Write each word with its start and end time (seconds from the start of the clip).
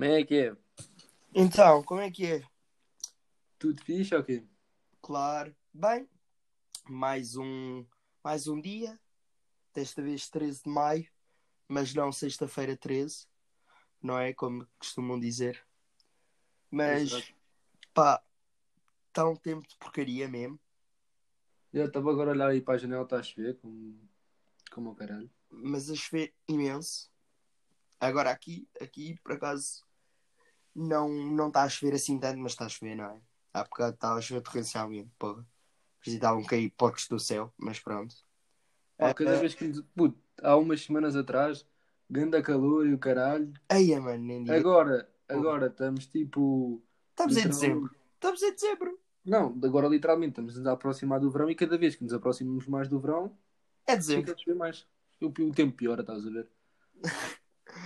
Como 0.00 0.10
é 0.10 0.24
que 0.24 0.34
é? 0.34 0.56
Então, 1.34 1.82
como 1.82 2.00
é 2.00 2.10
que 2.10 2.24
é? 2.24 2.42
Tudo 3.58 3.84
fixe 3.84 4.14
ou 4.14 4.24
quê? 4.24 4.42
Claro. 5.02 5.54
Bem, 5.74 6.08
mais 6.88 7.36
um, 7.36 7.84
mais 8.24 8.48
um 8.48 8.58
dia. 8.58 8.98
Desta 9.74 10.00
vez 10.00 10.26
13 10.30 10.62
de 10.62 10.70
maio, 10.70 11.06
mas 11.68 11.92
não 11.92 12.10
sexta-feira 12.10 12.78
13, 12.78 13.26
não 14.00 14.18
é? 14.18 14.32
Como 14.32 14.66
costumam 14.78 15.20
dizer. 15.20 15.62
Mas, 16.70 17.12
Exato. 17.12 17.34
pá, 17.92 18.24
está 19.08 19.28
um 19.28 19.36
tempo 19.36 19.68
de 19.68 19.76
porcaria 19.76 20.26
mesmo. 20.26 20.58
Eu 21.74 21.84
estava 21.84 22.10
agora 22.10 22.30
a 22.30 22.32
olhar 22.32 22.48
aí 22.48 22.62
para 22.62 22.76
a 22.76 22.78
janela, 22.78 23.02
está 23.04 23.18
a 23.18 23.22
chover, 23.22 23.58
como, 23.58 24.00
como 24.70 24.92
o 24.92 24.94
caralho. 24.94 25.30
mas 25.50 25.90
a 25.90 25.94
chover 25.94 26.32
imenso. 26.48 27.12
Agora 28.00 28.30
aqui, 28.30 28.66
aqui 28.80 29.20
por 29.22 29.32
acaso 29.32 29.84
não 30.74 31.08
não 31.08 31.48
está 31.48 31.62
a 31.62 31.68
chover 31.68 31.94
assim 31.94 32.18
tanto, 32.18 32.38
mas 32.38 32.52
está 32.52 32.66
a 32.66 32.68
chover, 32.68 32.96
não 32.96 33.04
é? 33.04 33.20
Há 33.52 33.64
bocado 33.64 33.94
estava 33.94 34.18
a 34.18 34.20
chover 34.20 34.42
torrencialmente, 34.42 35.10
porra. 35.18 35.46
Precisavam 36.00 36.44
cair 36.44 36.70
pocos 36.70 37.06
do 37.08 37.18
céu, 37.18 37.52
mas 37.58 37.78
pronto. 37.78 38.14
Pá, 38.96 39.12
cada 39.12 39.38
vez 39.38 39.54
que. 39.54 39.70
Puto, 39.94 40.18
há 40.42 40.56
umas 40.56 40.82
semanas 40.82 41.16
atrás, 41.16 41.66
ganda 42.08 42.42
calor 42.42 42.86
e 42.86 42.94
o 42.94 42.98
caralho. 42.98 43.52
Aí, 43.68 43.98
mano, 43.98 44.24
nem. 44.24 44.50
Agora, 44.50 45.10
agora 45.28 45.66
estamos 45.66 46.06
tipo. 46.06 46.82
Estamos 47.10 47.36
em 47.36 47.48
dezembro. 47.48 47.90
Estamos 48.14 48.42
em 48.42 48.52
dezembro. 48.52 48.98
Não, 49.24 49.48
agora 49.62 49.88
literalmente 49.88 50.40
estamos 50.40 50.66
a 50.66 50.72
aproximar 50.72 51.20
do 51.20 51.30
verão 51.30 51.50
e 51.50 51.54
cada 51.54 51.76
vez 51.76 51.94
que 51.94 52.02
nos 52.02 52.12
aproximamos 52.14 52.66
mais 52.66 52.88
do 52.88 52.98
verão, 52.98 53.36
É 53.86 53.92
fica 53.92 53.96
dezembro. 53.98 54.32
a 54.32 54.36
chover 54.38 54.56
mais. 54.56 54.86
O, 55.20 55.26
o 55.26 55.52
tempo 55.52 55.76
piora, 55.76 56.00
estás 56.00 56.26
a 56.26 56.30
ver? 56.30 56.48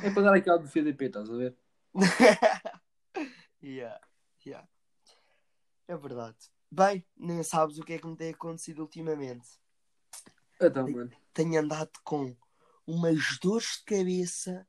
É 0.02 0.10
para 0.10 0.22
dar 0.22 0.34
aquela 0.34 0.58
do 0.58 0.66
FDP, 0.68 1.06
estás 1.06 1.28
a 1.28 1.36
ver? 1.36 1.56
yeah, 3.62 4.00
yeah. 4.44 4.68
É 5.86 5.96
verdade. 5.96 6.36
Bem, 6.70 7.06
nem 7.16 7.42
sabes 7.42 7.78
o 7.78 7.84
que 7.84 7.92
é 7.92 7.98
que 7.98 8.06
me 8.06 8.16
tem 8.16 8.30
acontecido 8.30 8.80
ultimamente. 8.80 9.48
Então, 10.60 10.90
mano. 10.90 11.10
tenho 11.32 11.60
andado 11.60 11.92
com 12.02 12.34
umas 12.86 13.38
dores 13.40 13.78
de 13.78 13.84
cabeça. 13.84 14.66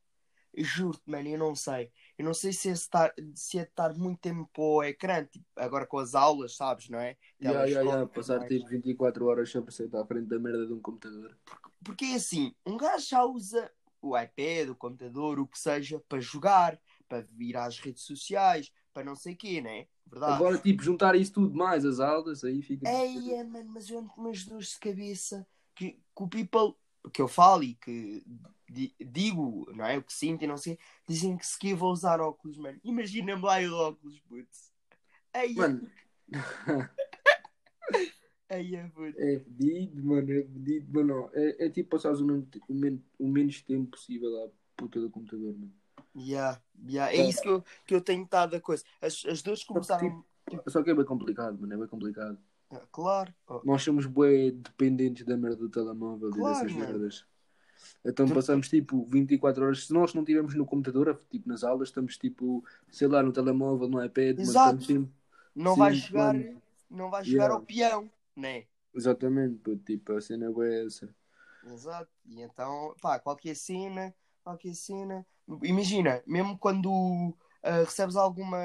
Juro-te, 0.58 1.04
mano, 1.10 1.28
eu 1.28 1.38
não 1.38 1.56
sei. 1.56 1.92
Eu 2.18 2.24
não 2.24 2.34
sei 2.34 2.54
se 2.54 2.70
é, 2.70 2.72
estar, 2.72 3.14
se 3.34 3.60
é 3.60 3.64
estar 3.64 3.94
muito 3.94 4.20
tempo 4.20 4.50
ao 4.56 4.84
ecrã, 4.84 5.26
tipo, 5.26 5.46
agora 5.56 5.86
com 5.86 5.98
as 5.98 6.16
aulas, 6.16 6.56
sabes, 6.56 6.90
não 6.90 7.00
é? 7.00 7.18
Ya, 7.42 7.66
ya, 7.66 7.80
Telescope, 7.80 8.16
passar 8.16 8.48
tipo 8.48 8.68
24 8.68 9.26
horas 9.26 9.52
sempre 9.52 9.74
sentado 9.74 10.04
à 10.04 10.08
frente 10.08 10.28
da 10.28 10.40
merda 10.40 10.66
de 10.66 10.74
um 10.74 10.80
computador. 10.80 11.38
Porque 11.84 12.06
é 12.06 12.16
assim, 12.16 12.56
um 12.66 12.78
gajo 12.78 13.06
já 13.06 13.26
usa 13.26 13.70
o 14.02 14.18
iPad, 14.18 14.70
o 14.70 14.76
computador, 14.76 15.40
o 15.40 15.48
que 15.48 15.60
seja, 15.60 16.00
para 16.08 16.20
jogar, 16.20 16.80
para 17.08 17.26
vir 17.32 17.58
às 17.58 17.80
redes 17.80 18.04
sociais, 18.04 18.72
para 18.94 19.04
não 19.04 19.16
sei 19.16 19.34
o 19.34 19.38
quê, 19.38 19.62
né? 19.62 19.88
Verdade. 20.08 20.36
Agora, 20.36 20.58
tipo, 20.58 20.84
juntar 20.84 21.16
isso 21.16 21.34
tudo 21.34 21.56
mais, 21.56 21.86
as 21.86 22.00
aulas, 22.00 22.44
aí 22.44 22.62
fica. 22.62 22.88
Ei, 22.88 23.34
é, 23.34 23.44
mano, 23.44 23.72
mas 23.74 23.90
eu 23.90 24.00
ando 24.00 24.10
com 24.10 24.22
umas 24.22 24.44
dores 24.46 24.70
de 24.70 24.80
cabeça 24.80 25.48
que, 25.76 25.92
que 25.94 26.24
o 26.24 26.28
people 26.28 26.76
que 27.12 27.22
eu 27.22 27.28
falo 27.28 27.64
e 27.64 27.76
que 27.76 28.24
di- 28.70 28.96
digo, 29.00 29.72
não 29.76 29.86
é? 29.86 29.98
O 29.98 30.04
que 30.04 30.14
sinto 30.14 30.44
e 30.44 30.48
não 30.48 30.58
sei, 30.58 30.78
dizem 31.08 31.38
que 31.38 31.46
se 31.46 31.58
que 31.58 31.70
eu 31.70 31.78
vou 31.78 31.92
usar 31.92 32.20
óculos, 32.22 32.58
mano. 32.58 32.80
Imagina-me 32.84 33.42
lá 33.42 33.62
eu 33.62 33.74
óculos, 33.74 34.20
putz. 34.22 34.72
Ei, 35.34 35.54
Mano, 35.56 35.90
ei, 38.50 38.76
é, 38.76 38.88
putz. 38.90 39.18
é 39.20 39.40
fedido, 39.40 40.04
mano, 40.04 40.32
é 40.32 40.44
fedido, 40.44 40.94
mano. 40.94 41.30
É, 41.34 41.66
é 41.66 41.70
tipo 41.70 41.90
passares 41.92 42.20
o, 42.22 42.26
men- 42.26 42.48
o, 42.70 42.74
men- 42.74 43.04
o 43.20 43.28
menos 43.28 43.62
tempo 43.62 43.92
possível 43.92 44.46
à 44.46 44.50
puta 44.78 45.00
do 45.00 45.10
computador, 45.10 45.54
mano. 45.54 45.74
Yeah, 46.16 46.62
yeah. 46.88 47.12
É 47.12 47.18
isso 47.28 47.42
que 47.42 47.50
eu, 47.50 47.64
que 47.86 47.96
eu 47.96 48.02
tenho 48.02 48.24
estado 48.24 48.56
a 48.56 48.62
coisa. 48.62 48.84
As, 49.02 49.24
as 49.26 49.42
dores 49.42 49.64
começaram. 49.64 50.24
Só 50.68 50.82
que 50.84 50.92
é 50.92 50.96
bem 50.96 51.06
complicado, 51.06 51.60
mano, 51.60 51.74
é 51.74 51.78
bem 51.78 51.88
complicado. 51.88 52.38
Ah, 52.72 52.82
Claro. 52.92 53.34
Oh, 53.48 53.62
Nós 53.64 53.84
somos 53.84 54.06
bué 54.06 54.52
dependentes 54.52 55.26
da 55.26 55.36
merda 55.38 55.58
do 55.58 55.70
telemóvel 55.70 56.32
Claro, 56.32 56.56
e 56.58 56.64
dessas 56.64 56.74
mano. 56.74 56.92
merdas. 56.92 57.26
Então 58.04 58.28
passamos 58.28 58.70
tipo 58.70 59.06
24 59.06 59.64
horas. 59.66 59.86
Se 59.86 59.94
nós 59.94 60.14
não 60.14 60.22
estivermos 60.22 60.56
no 60.56 60.66
computador, 60.66 61.20
tipo 61.30 61.48
nas 61.50 61.64
aulas, 61.64 61.90
estamos 61.90 62.18
tipo, 62.18 62.64
sei 62.90 63.08
lá, 63.08 63.22
no 63.22 63.34
telemóvel, 63.34 63.88
no 63.88 64.04
iPad, 64.04 64.38
mas 64.38 64.50
Exato. 64.50 64.80
estamos 64.82 64.86
sempre. 64.88 65.14
Não 65.56 65.74
Sim, 65.74 65.80
vai 65.80 65.94
chegar, 65.96 66.34
mano. 66.34 66.62
não 66.90 67.10
vai 67.10 67.24
chegar 67.26 67.46
Yeah. 67.46 67.56
ao 67.56 67.62
peão, 67.62 68.12
né? 68.36 68.66
Exatamente, 68.94 69.58
pô, 69.60 69.76
tipo, 69.76 70.14
a 70.14 70.22
cena 70.22 70.46
é 70.46 70.86
essa. 70.86 71.14
Exato. 71.66 72.10
E 72.26 72.42
então, 72.42 72.96
pá, 73.02 73.20
qualquer 73.20 73.56
cena, 73.56 74.14
qualquer 74.44 74.74
cena. 74.76 75.26
Imagina, 75.64 76.24
mesmo 76.26 76.58
quando 76.58 77.36
ah, 77.64 77.84
recebes 77.84 78.16
alguma 78.16 78.58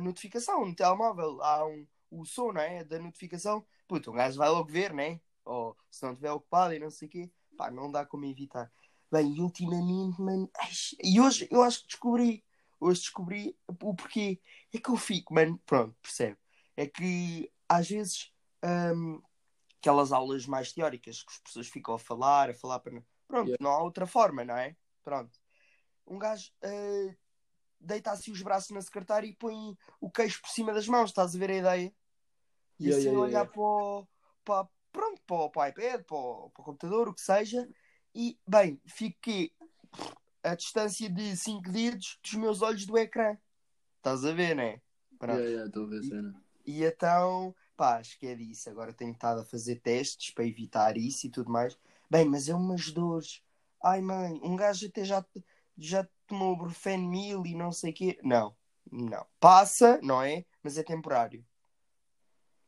notificação 0.00 0.64
no 0.64 0.74
telemóvel, 0.74 1.42
há 1.42 1.66
um, 1.66 1.86
o 2.10 2.24
som, 2.24 2.52
não 2.52 2.60
é? 2.60 2.84
Da 2.84 2.98
notificação, 2.98 3.64
puto, 3.86 4.10
um 4.10 4.14
gajo 4.14 4.38
vai 4.38 4.48
logo 4.48 4.70
ver, 4.70 4.92
né? 4.92 5.20
Ou 5.44 5.76
se 5.90 6.02
não 6.04 6.12
estiver 6.12 6.30
ocupado 6.30 6.74
e 6.74 6.78
não 6.78 6.90
sei 6.90 7.08
o 7.08 7.10
quê, 7.10 7.30
pá, 7.56 7.70
não 7.70 7.90
dá 7.90 8.06
como 8.06 8.24
evitar. 8.24 8.70
Bem, 9.10 9.34
e 9.34 9.40
ultimamente, 9.40 10.20
mano, 10.20 10.50
ai, 10.58 10.70
e 11.02 11.20
hoje 11.20 11.46
eu 11.50 11.62
acho 11.62 11.82
que 11.82 11.88
descobri, 11.88 12.44
hoje 12.80 13.00
descobri 13.00 13.56
o 13.66 13.94
porquê. 13.94 14.40
É 14.72 14.78
que 14.78 14.88
eu 14.88 14.96
fico, 14.96 15.34
mano, 15.34 15.60
pronto, 15.66 15.94
percebe? 16.00 16.38
É 16.76 16.86
que 16.86 17.50
às 17.68 17.88
vezes. 17.88 18.32
hum, 18.64 19.20
aquelas 19.82 20.12
aulas 20.12 20.46
mais 20.46 20.72
teóricas 20.72 21.24
que 21.24 21.32
as 21.32 21.38
pessoas 21.38 21.68
ficam 21.68 21.94
a 21.94 21.98
falar, 21.98 22.50
a 22.50 22.54
falar 22.54 22.78
para. 22.78 23.02
Pronto, 23.26 23.48
Yeah. 23.48 23.56
não 23.60 23.70
há 23.72 23.82
outra 23.82 24.06
forma, 24.06 24.44
não 24.44 24.56
é? 24.56 24.76
Pronto. 25.02 25.41
Um 26.06 26.18
gajo 26.18 26.50
eh, 26.62 27.16
deita 27.80 28.12
assim 28.12 28.32
os 28.32 28.42
braços 28.42 28.70
na 28.70 28.82
secretária 28.82 29.26
e 29.26 29.34
põe 29.36 29.76
o 30.00 30.10
queixo 30.10 30.40
por 30.42 30.50
cima 30.50 30.72
das 30.72 30.88
mãos, 30.88 31.10
estás 31.10 31.34
a 31.34 31.38
ver 31.38 31.50
a 31.50 31.56
ideia? 31.56 31.94
E 32.80 32.88
Yeah, 32.88 32.96
assim 32.96 33.08
yeah, 33.08 33.20
olhar 33.20 33.44
yeah. 33.44 33.52
para, 33.52 33.62
o, 33.62 34.08
para, 34.44 34.68
pronto, 34.92 35.22
para, 35.26 35.36
o- 35.36 35.50
para 35.50 35.62
o 35.62 35.68
iPad, 35.68 36.02
para 36.04 36.16
o, 36.16 36.50
para 36.50 36.62
o 36.62 36.64
computador, 36.64 37.08
o 37.08 37.14
que 37.14 37.20
seja, 37.20 37.68
e 38.14 38.38
bem, 38.46 38.80
fiquei 38.86 39.52
a 40.42 40.54
distância 40.54 41.08
de 41.10 41.36
5 41.36 41.70
dedos 41.70 42.18
dos 42.22 42.34
meus 42.34 42.62
olhos 42.62 42.86
do 42.86 42.98
ecrã. 42.98 43.36
Estás 43.98 44.24
a 44.24 44.32
ver, 44.32 44.54
não 44.56 44.62
é? 44.64 44.80
Pronto. 45.18 45.38
Yeah, 45.38 45.48
yeah, 45.50 45.66
estou 45.66 45.84
a 45.84 45.90
ver 45.90 46.02
cena. 46.04 46.34
E 46.64 46.84
então, 46.84 47.54
pá, 47.76 47.98
acho 47.98 48.18
que 48.18 48.26
é 48.26 48.34
disso. 48.34 48.68
Agora 48.70 48.92
tenho 48.92 49.12
estado 49.12 49.40
a 49.40 49.44
fazer 49.44 49.76
testes 49.80 50.32
para 50.32 50.46
evitar 50.46 50.96
isso 50.96 51.26
e 51.26 51.30
tudo 51.30 51.50
mais. 51.50 51.78
Bem, 52.10 52.24
mas 52.24 52.48
é 52.48 52.54
umas 52.54 52.90
dores. 52.92 53.42
Ai, 53.82 54.00
mãe, 54.00 54.40
um 54.42 54.54
gajo 54.56 54.86
até 54.86 55.04
já, 55.04 55.24
já 55.78 56.06
tomou 56.26 56.56
Brufenmil 56.56 57.44
e 57.46 57.54
não 57.54 57.72
sei 57.72 57.90
o 57.90 57.94
quê. 57.94 58.18
Não, 58.22 58.54
não. 58.90 59.26
Passa, 59.40 60.00
não 60.02 60.22
é? 60.22 60.44
Mas 60.62 60.78
é 60.78 60.82
temporário. 60.82 61.44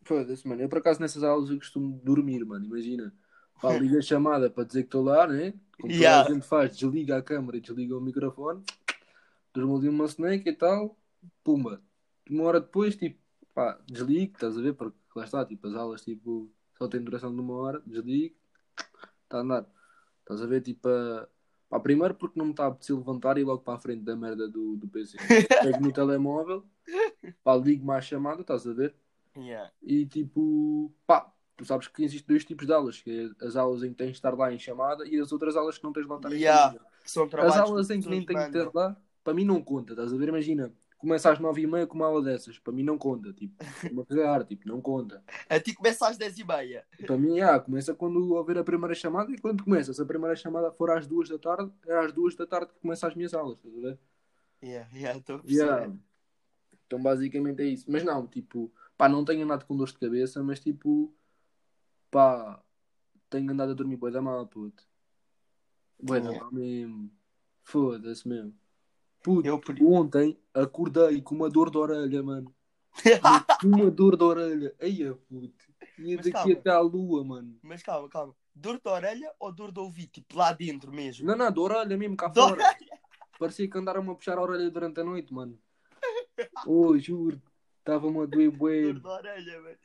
Foda-se, 0.02 0.46
mano. 0.46 0.60
Eu 0.60 0.68
por 0.68 0.78
acaso 0.78 1.00
nessas 1.00 1.22
aulas 1.22 1.50
eu 1.50 1.56
costumo 1.56 2.00
dormir, 2.02 2.44
mano. 2.44 2.64
Imagina. 2.64 3.14
Pá, 3.60 3.72
liga 3.78 3.98
a 3.98 4.02
chamada 4.02 4.50
para 4.50 4.64
dizer 4.64 4.82
que 4.82 4.88
estou 4.88 5.02
lá, 5.02 5.26
né? 5.26 5.54
Como 5.80 5.92
toda 5.92 5.94
Yeah. 5.94 6.28
a 6.28 6.32
gente 6.32 6.46
faz, 6.46 6.76
desliga 6.76 7.16
a 7.16 7.22
câmera 7.22 7.56
e 7.56 7.60
desliga 7.60 7.96
o 7.96 8.00
microfone. 8.00 8.62
Durmo 9.52 9.76
ali 9.76 9.88
uma 9.88 10.04
snake 10.04 10.48
e 10.48 10.52
tal. 10.52 10.98
Pumba. 11.42 11.82
Uma 12.28 12.44
hora 12.44 12.60
depois, 12.60 12.96
tipo, 12.96 13.18
pá, 13.54 13.78
desligo, 13.86 14.34
estás 14.34 14.58
a 14.58 14.60
ver? 14.60 14.74
Porque 14.74 14.98
lá 15.16 15.24
está, 15.24 15.44
tipo, 15.46 15.66
as 15.66 15.74
aulas, 15.74 16.02
tipo, 16.02 16.50
só 16.76 16.88
têm 16.88 17.02
duração 17.02 17.34
de 17.34 17.40
uma 17.40 17.54
hora. 17.54 17.82
Desligo. 17.86 18.34
Está 19.22 19.38
a 19.38 19.40
andar. 19.40 19.66
Estás 20.20 20.42
a 20.42 20.46
ver, 20.46 20.60
tipo, 20.60 20.88
a... 20.88 21.28
Pá, 21.74 21.80
primeiro 21.80 22.14
porque 22.14 22.38
não 22.38 22.46
me 22.46 22.52
está 22.52 22.66
a 22.66 22.68
apetecer 22.68 22.96
levantar 22.96 23.36
e 23.36 23.42
logo 23.42 23.60
para 23.64 23.74
a 23.74 23.78
frente 23.80 24.04
da 24.04 24.14
merda 24.14 24.48
do, 24.48 24.76
do 24.76 24.86
PC. 24.86 25.18
Pego 25.60 25.80
no 25.82 25.92
telemóvel, 25.92 26.64
pá, 27.42 27.56
ligo 27.56 27.84
mais 27.84 28.04
chamada, 28.04 28.42
estás 28.42 28.64
a 28.64 28.72
ver? 28.72 28.94
Yeah. 29.36 29.72
E 29.82 30.06
tipo, 30.06 30.94
pá, 31.04 31.32
tu 31.56 31.64
sabes 31.64 31.88
que 31.88 32.04
existem 32.04 32.28
dois 32.28 32.44
tipos 32.44 32.64
de 32.64 32.72
aulas, 32.72 33.00
que 33.00 33.10
é 33.40 33.44
as 33.44 33.56
aulas 33.56 33.82
em 33.82 33.88
que 33.88 33.96
tens 33.96 34.10
de 34.10 34.12
estar 34.12 34.32
lá 34.38 34.52
em 34.52 34.58
chamada 34.58 35.04
e 35.04 35.18
as 35.18 35.32
outras 35.32 35.56
aulas 35.56 35.76
que 35.76 35.82
não 35.82 35.92
tens 35.92 36.04
de 36.04 36.10
lá 36.10 36.16
estar 36.16 36.32
em 36.32 36.36
Yeah. 36.36 36.72
chamada. 36.74 36.90
Que 37.02 37.10
são 37.10 37.24
As 37.24 37.56
aulas 37.56 37.90
em 37.90 38.00
que 38.00 38.08
nem 38.08 38.24
tenho 38.24 38.38
de 38.38 38.44
mandam. 38.44 38.70
lá, 38.72 38.96
para 39.24 39.34
mim 39.34 39.44
não 39.44 39.60
conta, 39.60 39.94
estás 39.94 40.12
a 40.12 40.16
ver? 40.16 40.28
Imagina, 40.28 40.72
começa 41.04 41.30
às 41.30 41.38
nove 41.38 41.62
e 41.62 41.66
meia 41.66 41.86
com 41.86 41.96
uma 41.96 42.06
aula 42.06 42.22
dessas, 42.22 42.58
para 42.58 42.72
mim 42.72 42.82
não 42.82 42.96
conta, 42.96 43.32
tipo, 43.32 43.54
uma 43.92 44.04
cagar, 44.06 44.44
tipo, 44.46 44.66
não 44.66 44.80
conta. 44.80 45.22
A 45.48 45.60
ti 45.60 45.74
começa 45.74 46.08
às 46.08 46.16
10h30. 46.16 46.82
Para 47.06 47.18
mim, 47.18 47.40
ah, 47.40 47.60
começa 47.60 47.94
quando 47.94 48.34
houver 48.34 48.56
a 48.58 48.64
primeira 48.64 48.94
chamada 48.94 49.30
e 49.30 49.38
quando 49.38 49.62
começa, 49.62 49.92
se 49.92 50.00
a 50.00 50.06
primeira 50.06 50.34
chamada 50.34 50.72
for 50.72 50.90
às 50.90 51.06
duas 51.06 51.28
da 51.28 51.38
tarde, 51.38 51.70
é 51.86 51.94
às 51.98 52.12
duas 52.12 52.34
da 52.34 52.46
tarde 52.46 52.72
que 52.72 52.80
começa 52.80 53.06
as 53.06 53.14
minhas 53.14 53.34
aulas, 53.34 53.58
estás 53.58 53.76
a 53.76 53.80
ver? 53.80 53.98
Yeah, 54.62 54.88
yeah, 54.96 55.18
estou 55.18 55.36
a. 55.36 55.42
Yeah. 55.46 55.92
Então 56.86 57.02
basicamente 57.02 57.60
é 57.60 57.66
isso. 57.66 57.84
Mas 57.88 58.02
não, 58.02 58.26
tipo, 58.26 58.72
pá, 58.96 59.08
não 59.08 59.24
tenho 59.24 59.44
andado 59.44 59.66
com 59.66 59.76
dores 59.76 59.92
de 59.92 59.98
cabeça, 59.98 60.42
mas 60.42 60.58
tipo, 60.58 61.14
pá, 62.10 62.62
tenho 63.28 63.52
andado 63.52 63.72
a 63.72 63.74
dormir 63.74 63.96
boi 63.96 64.10
da 64.10 64.22
mal, 64.22 64.46
puto. 64.46 64.82
Boi 66.00 66.20
da 66.20 66.32
mal 66.32 66.50
mesmo. 66.50 67.10
Foda-se 67.62 68.26
mesmo. 68.26 68.54
Puto, 69.24 69.48
Eu 69.48 69.58
ontem 69.90 70.38
acordei 70.52 71.22
com 71.22 71.34
uma 71.34 71.48
dor 71.48 71.70
de 71.70 71.78
orelha, 71.78 72.22
mano. 72.22 72.54
Com 73.62 73.68
uma 73.68 73.90
dor 73.90 74.18
de 74.18 74.22
orelha. 74.22 74.74
Eia, 74.78 75.14
puto. 75.14 75.64
Ia 75.98 76.16
Mas 76.16 76.26
daqui 76.26 76.30
calma. 76.32 76.52
até 76.52 76.70
à 76.70 76.80
lua, 76.80 77.24
mano. 77.24 77.58
Mas 77.62 77.82
calma, 77.82 78.06
calma. 78.10 78.36
Dor 78.54 78.78
de 78.78 78.88
orelha 78.88 79.32
ou 79.40 79.50
dor 79.50 79.72
de 79.72 79.80
ouvido? 79.80 80.10
Tipo, 80.12 80.36
lá 80.36 80.52
dentro 80.52 80.92
mesmo? 80.92 81.26
Não, 81.26 81.34
não, 81.34 81.50
de 81.50 81.58
orelha 81.58 81.96
mesmo 81.96 82.18
cá 82.18 82.28
De 82.28 82.38
fora. 82.38 82.62
parecia 83.38 83.68
que 83.68 83.78
andaram-me 83.78 84.10
a 84.10 84.14
puxar 84.14 84.36
a 84.36 84.42
orelha 84.42 84.70
durante 84.70 85.00
a 85.00 85.04
noite, 85.04 85.32
mano. 85.32 85.58
Oh, 86.66 86.96
juro. 86.98 87.40
Estava-me 87.78 88.20
a 88.20 88.26
doer 88.26 88.50
bué. 88.50 88.92
Dor 88.92 89.00
da 89.00 89.10
orelha, 89.14 89.60
mano. 89.62 89.76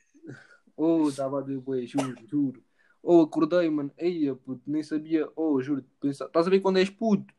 Oh, 0.76 1.08
estava 1.08 1.40
a 1.40 1.42
doer 1.42 1.62
bué, 1.62 1.86
juro, 1.86 2.14
juro. 2.28 2.62
Oh, 3.02 3.22
acordei, 3.22 3.70
mano. 3.70 3.92
Eia, 3.98 4.36
puto, 4.36 4.62
nem 4.68 4.84
sabia. 4.84 5.30
Oh, 5.34 5.62
juro. 5.62 5.84
Pensa... 6.02 6.26
Estás 6.26 6.46
a 6.46 6.50
ver 6.50 6.60
quando 6.60 6.78
és 6.78 6.90
puto? 6.90 7.34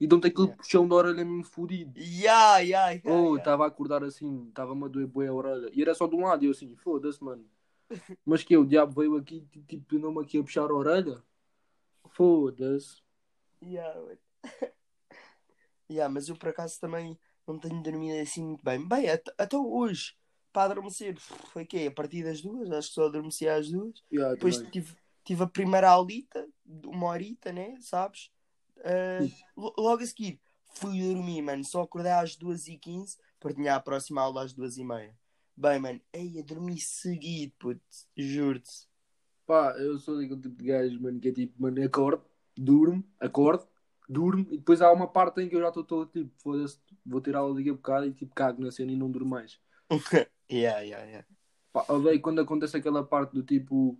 E 0.00 0.06
dão-te 0.06 0.26
aquele 0.26 0.48
Yeah. 0.48 0.56
puxão 0.62 0.88
da 0.88 0.94
orelha 0.96 1.24
mesmo 1.24 1.44
fodido. 1.44 1.92
Ya, 1.98 2.58
ya, 2.58 2.90
ya. 2.92 3.00
Oh, 3.04 3.36
estava 3.36 3.64
a 3.64 3.68
acordar 3.68 4.02
assim, 4.04 4.48
estava-me 4.48 4.84
a 4.84 4.88
doer 4.88 5.06
bué 5.06 5.28
a 5.28 5.32
orelha. 5.32 5.70
E 5.72 5.80
era 5.82 5.94
só 5.94 6.06
de 6.06 6.16
um 6.16 6.24
lado, 6.24 6.42
e 6.44 6.46
eu 6.46 6.52
assim, 6.52 6.74
foda-se, 6.76 7.22
mano. 7.22 7.44
Mas 8.26 8.42
que 8.42 8.56
o 8.56 8.66
diabo 8.66 8.92
veio 9.00 9.16
aqui, 9.16 9.40
ti- 9.50 9.62
tipo, 9.62 9.98
não-me 9.98 10.22
aqui 10.22 10.38
a 10.38 10.42
puxar 10.42 10.70
a 10.70 10.74
orelha? 10.74 11.22
Foda-se. 12.10 13.02
Ya, 13.62 13.94
mano. 13.94 14.18
Ya, 15.88 16.08
mas 16.08 16.28
eu 16.28 16.36
por 16.36 16.48
acaso 16.48 16.80
também 16.80 17.18
não 17.46 17.58
tenho 17.58 17.82
dormido 17.82 18.18
assim 18.20 18.42
muito 18.42 18.64
bem. 18.64 18.86
Bem, 18.88 19.08
at- 19.08 19.34
até 19.38 19.56
hoje, 19.56 20.14
para 20.52 20.72
adormecer, 20.72 21.18
foi 21.20 21.66
quê? 21.66 21.86
A 21.88 21.94
partir 21.94 22.24
das 22.24 22.40
duas, 22.40 22.70
acho 22.70 22.88
que 22.88 22.94
só 22.94 23.06
adormeci 23.06 23.46
às 23.48 23.70
duas. 23.70 24.02
Yeah, 24.10 24.34
Depois 24.34 24.56
também. 24.56 24.70
tive, 24.72 24.96
tive 25.24 25.42
a 25.42 25.46
primeira 25.46 25.90
aulita, 25.90 26.46
uma 26.86 27.08
horita, 27.08 27.52
né? 27.52 27.76
Sabes? 27.80 28.30
Ah, 28.84 29.26
lo- 29.56 29.74
logo 29.78 30.02
a 30.02 30.06
seguir, 30.06 30.40
fui 30.74 31.00
dormir, 31.00 31.42
mano. 31.42 31.64
Só 31.64 31.82
acordei 31.82 32.12
às 32.12 32.36
2h15 32.36 33.16
porque 33.40 33.56
tinha 33.56 33.74
a 33.74 33.80
próxima 33.80 34.22
aula 34.22 34.44
às 34.44 34.52
2h30. 34.52 35.14
Bem, 35.56 35.78
mano, 35.78 36.00
ei, 36.12 36.38
eu 36.38 36.42
dormi 36.44 36.78
seguido, 36.80 37.52
puto. 37.58 37.80
Juro-te. 38.16 38.88
Pá, 39.46 39.74
eu 39.78 39.98
sou 39.98 40.16
daquele 40.20 40.40
tipo 40.40 40.56
de 40.56 40.64
gajo, 40.64 41.00
mano, 41.02 41.20
que 41.20 41.28
é 41.28 41.32
tipo, 41.32 41.60
mano, 41.62 41.82
acordo, 41.84 42.24
durmo, 42.56 43.04
acordo, 43.20 43.66
durmo, 44.08 44.46
e 44.50 44.56
depois 44.56 44.80
há 44.80 44.90
uma 44.90 45.06
parte 45.06 45.42
em 45.42 45.48
que 45.48 45.54
eu 45.56 45.60
já 45.60 45.68
estou 45.68 45.84
todo 45.84 46.10
tipo, 46.10 46.30
foda-se, 46.38 46.78
vou 47.04 47.20
ter 47.20 47.36
aula 47.36 47.54
daqui 47.54 47.68
a 47.70 47.74
bocado 47.74 48.06
e 48.06 48.12
tipo, 48.12 48.34
cago 48.34 48.62
na 48.62 48.70
cena 48.70 48.92
e 48.92 48.96
não 48.96 49.10
durmo 49.10 49.30
mais. 49.30 49.60
Yeah, 50.50 50.80
yeah, 50.80 51.04
yeah. 51.06 51.26
Pá, 51.72 51.84
odeio 51.88 52.20
quando 52.20 52.40
acontece 52.40 52.76
aquela 52.76 53.02
parte 53.02 53.32
do 53.32 53.42
tipo, 53.42 53.98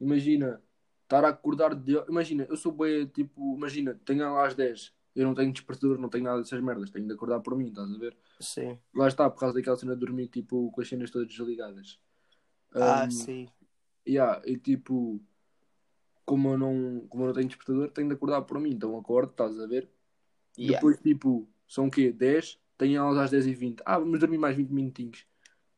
imagina, 0.00 0.62
estar 1.10 1.24
a 1.24 1.28
acordar 1.30 1.74
de. 1.74 1.94
Imagina, 2.08 2.46
eu 2.48 2.56
sou 2.56 2.70
bem, 2.70 3.04
tipo, 3.06 3.56
imagina, 3.56 3.98
tenho 4.04 4.32
lá 4.32 4.46
às 4.46 4.54
10, 4.54 4.94
eu 5.16 5.26
não 5.26 5.34
tenho 5.34 5.52
despertador, 5.52 5.98
não 5.98 6.08
tenho 6.08 6.22
nada 6.24 6.38
dessas 6.38 6.60
merdas, 6.62 6.90
tenho 6.90 7.06
de 7.06 7.12
acordar 7.12 7.40
por 7.40 7.56
mim, 7.56 7.68
estás 7.68 7.92
a 7.92 7.98
ver? 7.98 8.16
Sim. 8.38 8.78
Lá 8.94 9.08
está, 9.08 9.28
por 9.28 9.40
causa 9.40 9.54
daquela 9.54 9.76
cena 9.76 9.94
de 9.94 10.00
dormir, 10.00 10.28
tipo, 10.28 10.70
com 10.70 10.80
as 10.80 10.88
cenas 10.88 11.10
todas 11.10 11.26
desligadas. 11.28 11.98
Ah, 12.72 13.06
Um, 13.06 13.10
sim. 13.10 13.48
Yeah, 14.06 14.40
e 14.46 14.56
tipo, 14.56 15.20
como 16.24 16.50
eu 16.50 16.58
não, 16.58 17.06
como 17.08 17.24
eu 17.24 17.26
não 17.28 17.34
tenho 17.34 17.48
despertador, 17.48 17.90
tenho 17.90 18.08
de 18.08 18.14
acordar 18.14 18.42
por 18.42 18.60
mim, 18.60 18.70
então 18.70 18.96
acordo, 18.96 19.32
estás 19.32 19.58
a 19.58 19.66
ver? 19.66 19.90
Yeah. 20.56 20.78
Depois, 20.78 21.00
tipo, 21.00 21.48
são 21.66 21.88
o 21.88 21.90
quê? 21.90 22.12
10? 22.12 22.58
Tenho 22.78 23.02
aulas 23.02 23.18
às 23.18 23.30
10 23.30 23.46
e 23.46 23.54
20 23.54 23.82
Ah, 23.84 23.98
vamos 23.98 24.20
dormir 24.20 24.38
mais 24.38 24.56
20 24.56 24.70
minutinhos. 24.70 25.26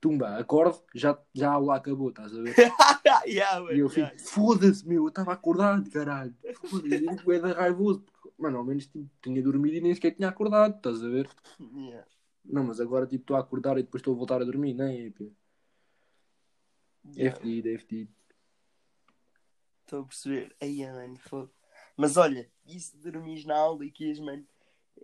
Tumba, 0.03 0.37
acordo, 0.37 0.83
já, 0.93 1.17
já 1.33 1.53
aula 1.53 1.77
acabou, 1.77 2.09
estás 2.09 2.37
a 2.37 2.43
ver? 2.43 2.57
yeah, 3.25 3.73
E 3.73 3.79
eu 3.79 3.89
fico, 3.89 4.09
yeah. 4.09 4.19
foda-se, 4.19 4.85
meu, 4.85 5.05
eu 5.05 5.09
estava 5.09 5.33
acordado, 5.33 5.89
caralho. 5.93 6.35
Foda-se, 6.57 7.05
eu 7.05 7.41
da 7.41 7.53
raivoso. 7.53 8.01
Porque, 8.01 8.31
mano, 8.37 8.59
ao 8.59 8.65
menos 8.65 8.87
tipo, 8.87 9.09
tinha 9.23 9.41
dormido 9.41 9.77
e 9.77 9.81
nem 9.81 9.95
sequer 9.95 10.11
tinha 10.11 10.29
acordado, 10.29 10.75
estás 10.75 11.05
a 11.05 11.09
ver? 11.09 11.31
Yeah. 11.61 12.05
Não, 12.45 12.65
mas 12.65 12.81
agora 12.81 13.07
tipo, 13.07 13.23
estou 13.23 13.37
a 13.37 13.41
acordar 13.41 13.79
e 13.79 13.85
depois 13.85 14.01
estou 14.01 14.13
a 14.13 14.17
voltar 14.17 14.43
a 14.43 14.45
dormir, 14.45 14.75
não 14.75 14.87
é? 14.87 15.13
É 17.17 17.31
fedido, 17.31 17.69
é 17.69 17.79
fedido. 17.79 18.13
Estou 19.85 20.01
a 20.01 20.05
perceber. 20.05 20.57
Aí, 20.61 20.85
mano, 20.85 21.17
fogo. 21.21 21.53
Mas 21.97 22.17
olha, 22.17 22.51
isso 22.67 22.97
de 22.97 23.09
dormir 23.09 23.47
na 23.47 23.57
aula 23.57 23.85
e 23.85 23.91
que 23.93 24.21
mano, 24.21 24.45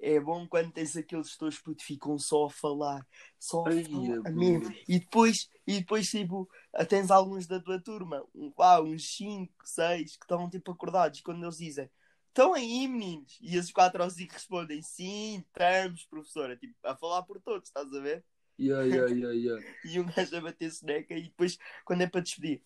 é 0.00 0.20
bom 0.20 0.46
quando 0.46 0.72
tens 0.72 0.96
aqueles 0.96 1.36
teus 1.36 1.58
putos 1.58 1.84
que 1.84 1.94
ficam 1.94 2.18
só 2.18 2.46
a 2.46 2.50
falar. 2.50 3.06
Só 3.38 3.64
a 3.64 3.70
Ai, 3.70 3.84
falar 3.84 4.30
mesmo. 4.32 4.74
E 4.86 5.00
depois, 5.00 5.48
e 5.66 5.80
depois 5.80 6.08
tipo, 6.08 6.48
tens 6.88 7.10
alguns 7.10 7.46
da 7.46 7.60
tua 7.60 7.80
turma, 7.80 8.24
um, 8.34 8.52
ah, 8.58 8.80
uns 8.80 9.16
5, 9.16 9.52
6, 9.64 10.16
que 10.16 10.24
estão 10.24 10.48
tipo 10.48 10.70
acordados. 10.70 11.20
Quando 11.20 11.44
eles 11.44 11.58
dizem, 11.58 11.90
estão 12.28 12.54
aí, 12.54 12.86
meninos? 12.86 13.38
E 13.40 13.56
esses 13.56 13.72
4 13.72 14.02
ou 14.02 14.10
5 14.10 14.32
respondem, 14.32 14.82
sim, 14.82 15.44
estamos, 15.46 16.04
professora. 16.06 16.56
Tipo, 16.56 16.74
a 16.84 16.96
falar 16.96 17.22
por 17.22 17.40
todos, 17.40 17.68
estás 17.68 17.92
a 17.92 18.00
ver? 18.00 18.24
Yeah, 18.60 18.84
yeah, 18.84 19.08
yeah, 19.08 19.32
yeah. 19.32 19.64
e 19.86 20.00
um 20.00 20.06
gajo 20.06 20.36
a 20.36 20.40
bater 20.40 20.70
soneca 20.72 21.14
e 21.14 21.22
depois 21.22 21.56
quando 21.84 22.02
é 22.02 22.08
para 22.08 22.22
despedir 22.22 22.60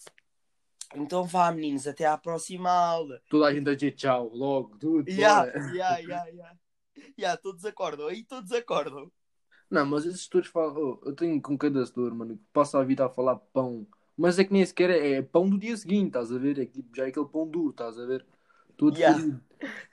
então 0.94 1.24
vá 1.24 1.52
meninos 1.52 1.86
até 1.86 2.06
à 2.06 2.16
próxima 2.16 2.70
aula 2.70 3.20
Toda 3.28 3.46
a 3.46 3.54
gente 3.54 3.68
a 3.68 3.74
dizer 3.74 3.92
tchau, 3.92 4.30
logo, 4.32 4.78
tudo. 4.78 5.06
yeah, 5.10 5.44
yeah, 5.74 5.98
yeah, 5.98 6.26
yeah. 6.28 6.61
Yeah, 7.18 7.36
todos 7.36 7.64
acordam 7.64 8.06
aí 8.08 8.24
todos 8.24 8.52
acordam 8.52 9.10
Não, 9.70 9.86
mas 9.86 10.04
esses 10.04 10.22
setores 10.24 10.48
falam. 10.48 10.74
oh, 11.02 11.08
eu 11.08 11.14
tenho 11.14 11.40
com 11.40 11.56
cada 11.56 11.84
setor, 11.86 12.14
mano, 12.14 12.36
que 12.36 12.44
passa 12.52 12.78
a 12.78 12.84
vida 12.84 13.06
a 13.06 13.08
falar 13.08 13.36
pão. 13.36 13.86
Mas 14.16 14.38
é 14.38 14.44
que 14.44 14.52
nem 14.52 14.64
sequer 14.64 14.90
é, 14.90 15.12
é 15.14 15.22
pão 15.22 15.48
do 15.48 15.58
dia 15.58 15.76
seguinte, 15.76 16.08
estás 16.08 16.30
a 16.32 16.38
ver? 16.38 16.58
É 16.58 16.66
que 16.66 16.72
tipo, 16.74 16.94
já 16.94 17.04
é 17.06 17.08
aquele 17.08 17.26
pão 17.28 17.48
duro, 17.48 17.70
estás 17.70 17.98
a 17.98 18.04
ver? 18.06 18.26
Tudo 18.76 18.98
Yeah. 18.98 19.16
fodido. 19.16 19.40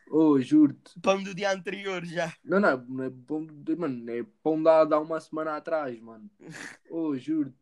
Oh, 0.10 0.40
juro-te. 0.40 0.96
pão 1.02 1.22
do 1.24 1.34
dia 1.36 1.52
anterior 1.52 2.06
já 2.06 2.34
Não, 2.44 2.60
não, 2.60 2.78
não 2.86 3.04
é 3.04 3.10
pão, 3.10 3.46
de- 3.46 3.76
mano, 3.76 4.10
é 4.12 4.24
pão 4.44 4.62
da, 4.62 4.86
da 4.86 5.00
uma 5.00 5.20
semana 5.20 5.56
atrás, 5.58 6.00
mano. 6.02 6.30
Oh, 6.90 7.16
juro. 7.18 7.54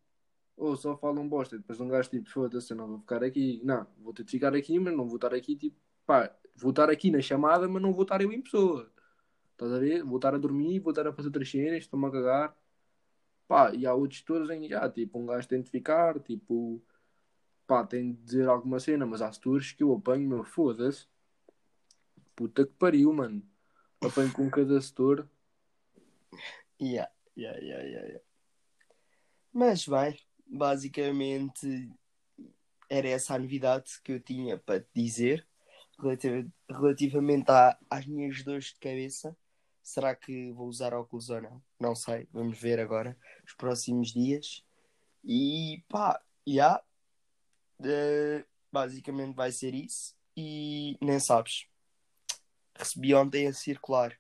Oh, 0.57 0.75
só 0.75 0.98
falam 0.98 1.28
bosta. 1.30 1.57
Depois 1.57 1.80
um 1.81 1.90
gajo 1.90 2.10
tipo, 2.10 2.30
foda-se, 2.30 2.74
não 2.75 2.88
vou 2.88 3.00
ficar 3.00 3.24
aqui. 3.24 3.62
Não, 3.63 3.88
vou 4.00 4.13
ter 4.13 4.24
de 4.25 4.31
ficar 4.31 4.56
aqui, 4.56 4.80
mas 4.80 4.95
não 4.95 5.07
vou 5.07 5.18
estar 5.18 5.33
aqui, 5.33 5.56
tipo, 5.56 5.78
pá, 6.06 6.36
vou 6.57 6.72
estar 6.72 6.90
aqui 6.90 7.12
na 7.12 7.22
chamada, 7.22 7.68
mas 7.69 7.81
não 7.81 7.94
vou 7.94 8.04
estar 8.04 8.22
eu 8.22 8.31
em 8.33 8.42
pessoa. 8.42 8.92
Estás 9.57 9.74
a 9.74 9.80
ver? 9.80 10.04
Vou 10.04 10.18
estar 10.18 10.36
a 10.36 10.38
dormir, 10.38 10.80
vou 10.80 10.92
estar 10.92 11.07
a 11.07 11.12
fazer 11.12 11.30
outras 11.30 11.50
cenas, 11.50 11.80
estou-me 11.80 12.06
a 12.06 12.12
cagar. 12.12 12.56
Pá, 13.48 13.74
e 13.74 13.88
há 13.88 13.94
outros 13.95 14.19
setores 14.19 14.48
em 14.51 14.69
já, 14.69 14.88
tipo, 14.88 15.18
um 15.18 15.25
gajo 15.25 15.48
tem 15.48 15.63
de 15.63 15.69
ficar, 15.71 16.19
tipo, 16.19 16.80
pá, 17.65 17.83
tem 17.83 18.13
de 18.13 18.21
dizer 18.21 18.48
alguma 18.48 18.80
cena, 18.80 19.04
mas 19.04 19.19
há 19.19 19.31
setores 19.31 19.71
que 19.71 19.81
eu 19.81 19.92
apanho, 19.94 20.30
meu, 20.30 20.44
foda-se. 20.44 21.07
Puta 22.36 22.68
que 22.68 22.74
pariu, 22.74 23.12
mano. 23.12 23.42
Apanho 24.00 24.31
com 24.31 24.48
cada 24.48 24.80
setor. 24.80 25.27
yeah, 26.80 27.12
yeah, 27.36 27.57
yeah, 27.59 27.83
yeah, 27.83 28.07
yeah. 28.07 28.24
mas 29.51 29.88
bem 29.88 30.16
basicamente 30.45 31.92
era 32.87 33.07
essa 33.07 33.33
a 33.33 33.40
novidade 33.40 33.99
que 34.04 34.11
eu 34.11 34.19
tinha 34.19 34.56
para 34.56 34.81
te 34.81 34.87
dizer 34.94 35.47
relativ- 35.99 36.47
relativamente 36.69 37.49
à- 37.49 37.76
às 37.90 38.06
minhas 38.06 38.44
dores 38.44 38.66
de 38.66 38.80
cabeça 38.80 39.35
será 39.87 40.15
que 40.15 40.51
vou 40.51 40.67
usar 40.67 40.94
óculos 40.94 41.29
ou 41.29 41.41
não 41.41 41.63
não 41.79 41.95
sei 41.95 42.27
vamos 42.31 42.59
ver 42.59 42.79
agora 42.79 43.17
os 43.45 43.53
próximos 43.53 44.11
dias 44.11 44.63
e 45.23 45.83
pá 45.89 46.21
já 46.45 46.81
Eh, 47.79 48.44
basicamente 48.71 49.35
vai 49.35 49.51
ser 49.51 49.75
isso 49.75 50.15
e 50.35 50.97
nem 50.99 51.19
sabes 51.19 51.67
recebi 52.75 53.13
ontem 53.13 53.47
a 53.47 53.53
circular 53.53 54.17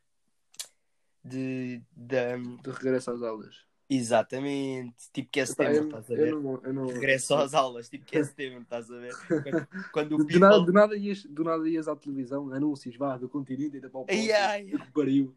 de, 1.23 1.81
da 1.91 2.37
De 2.37 2.69
regresso 2.71 3.11
às 3.11 3.21
aulas. 3.23 3.65
Exatamente, 3.89 4.95
tipo 5.13 5.29
que 5.31 5.39
é 5.39 5.45
setembro, 5.45 5.75
eu, 5.75 5.83
estás 5.85 6.11
a 6.11 6.13
eu 6.13 6.17
ver? 6.17 6.31
não, 6.33 6.61
eu 6.63 6.73
não... 6.73 6.87
Regresso 6.87 7.33
às 7.35 7.53
aulas, 7.53 7.89
tipo 7.89 8.05
que 8.05 8.17
é 8.17 8.23
setembro, 8.23 8.61
estás 8.61 8.91
a 8.91 8.97
ver? 8.97 9.13
Quando, 9.27 9.67
quando 9.93 10.15
o 10.15 10.17
Do 10.25 10.39
nada, 10.39 10.55
people. 10.55 10.65
do, 10.65 10.73
nada 10.73 10.95
ias, 10.97 11.23
do 11.23 11.43
nada 11.43 11.69
ias 11.69 11.87
à 11.87 11.95
televisão, 11.95 12.51
anúncios, 12.51 12.95
vá, 12.97 13.17
do 13.17 13.29
continente 13.29 13.77
e 13.77 13.79
da 13.79 13.89
Palpota. 13.89 14.13
Ai, 14.13 14.31
ai. 14.31 14.65
Que 14.65 14.91
pariu. 14.91 15.33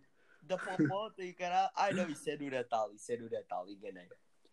Da 0.50 0.58
popota 0.58 1.22
e 1.22 1.32
caralho. 1.32 1.70
Ai 1.76 1.92
não, 1.92 2.10
isso 2.10 2.28
é 2.28 2.36
no 2.36 2.50
Natal, 2.50 2.92
isso 2.92 3.12
é 3.12 3.16
no 3.16 3.30
Natal, 3.30 3.68
enganei. 3.68 4.08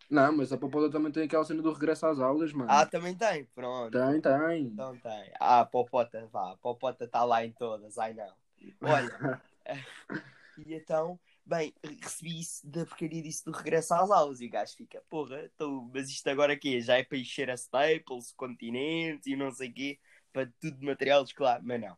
Não, 0.08 0.32
mas 0.36 0.52
a 0.52 0.56
Palpota 0.56 0.88
também 0.90 1.10
tem 1.10 1.24
aquela 1.24 1.44
cena 1.44 1.60
do 1.60 1.72
regresso 1.72 2.06
às 2.06 2.20
aulas, 2.20 2.52
mano. 2.52 2.70
Ah, 2.70 2.86
também 2.86 3.16
tem, 3.16 3.44
pronto. 3.46 3.90
Tem, 3.90 4.20
tem. 4.20 4.62
Então 4.62 4.96
tem. 4.96 5.32
Ah, 5.40 5.60
a 5.60 5.66
popota, 5.66 6.24
vá, 6.28 6.52
a 6.52 6.56
popota 6.56 7.04
está 7.04 7.24
lá 7.24 7.44
em 7.44 7.50
todas, 7.50 7.98
ai 7.98 8.14
não. 8.14 8.32
Olha, 8.80 9.42
e 10.56 10.72
então, 10.72 11.18
bem, 11.44 11.74
recebi 12.00 12.38
isso 12.38 12.64
da 12.64 12.86
porcaria 12.86 13.20
disso 13.20 13.44
do 13.46 13.50
regresso 13.50 13.94
às 13.94 14.08
aulas 14.08 14.40
e 14.40 14.46
o 14.46 14.50
gajo 14.50 14.76
fica, 14.76 15.02
porra, 15.10 15.50
então, 15.52 15.90
mas 15.92 16.08
isto 16.08 16.28
agora 16.28 16.52
aqui 16.52 16.80
já 16.80 16.96
é 16.96 17.02
para 17.02 17.18
encher 17.18 17.50
a 17.50 17.54
Staples, 17.54 18.32
continente 18.32 19.32
e 19.32 19.36
não 19.36 19.50
sei 19.50 19.68
o 19.68 19.74
quê, 19.74 19.98
para 20.32 20.46
tudo 20.60 20.78
de 20.78 20.86
material 20.86 21.24
escolar, 21.24 21.60
mas 21.60 21.80
não. 21.80 21.96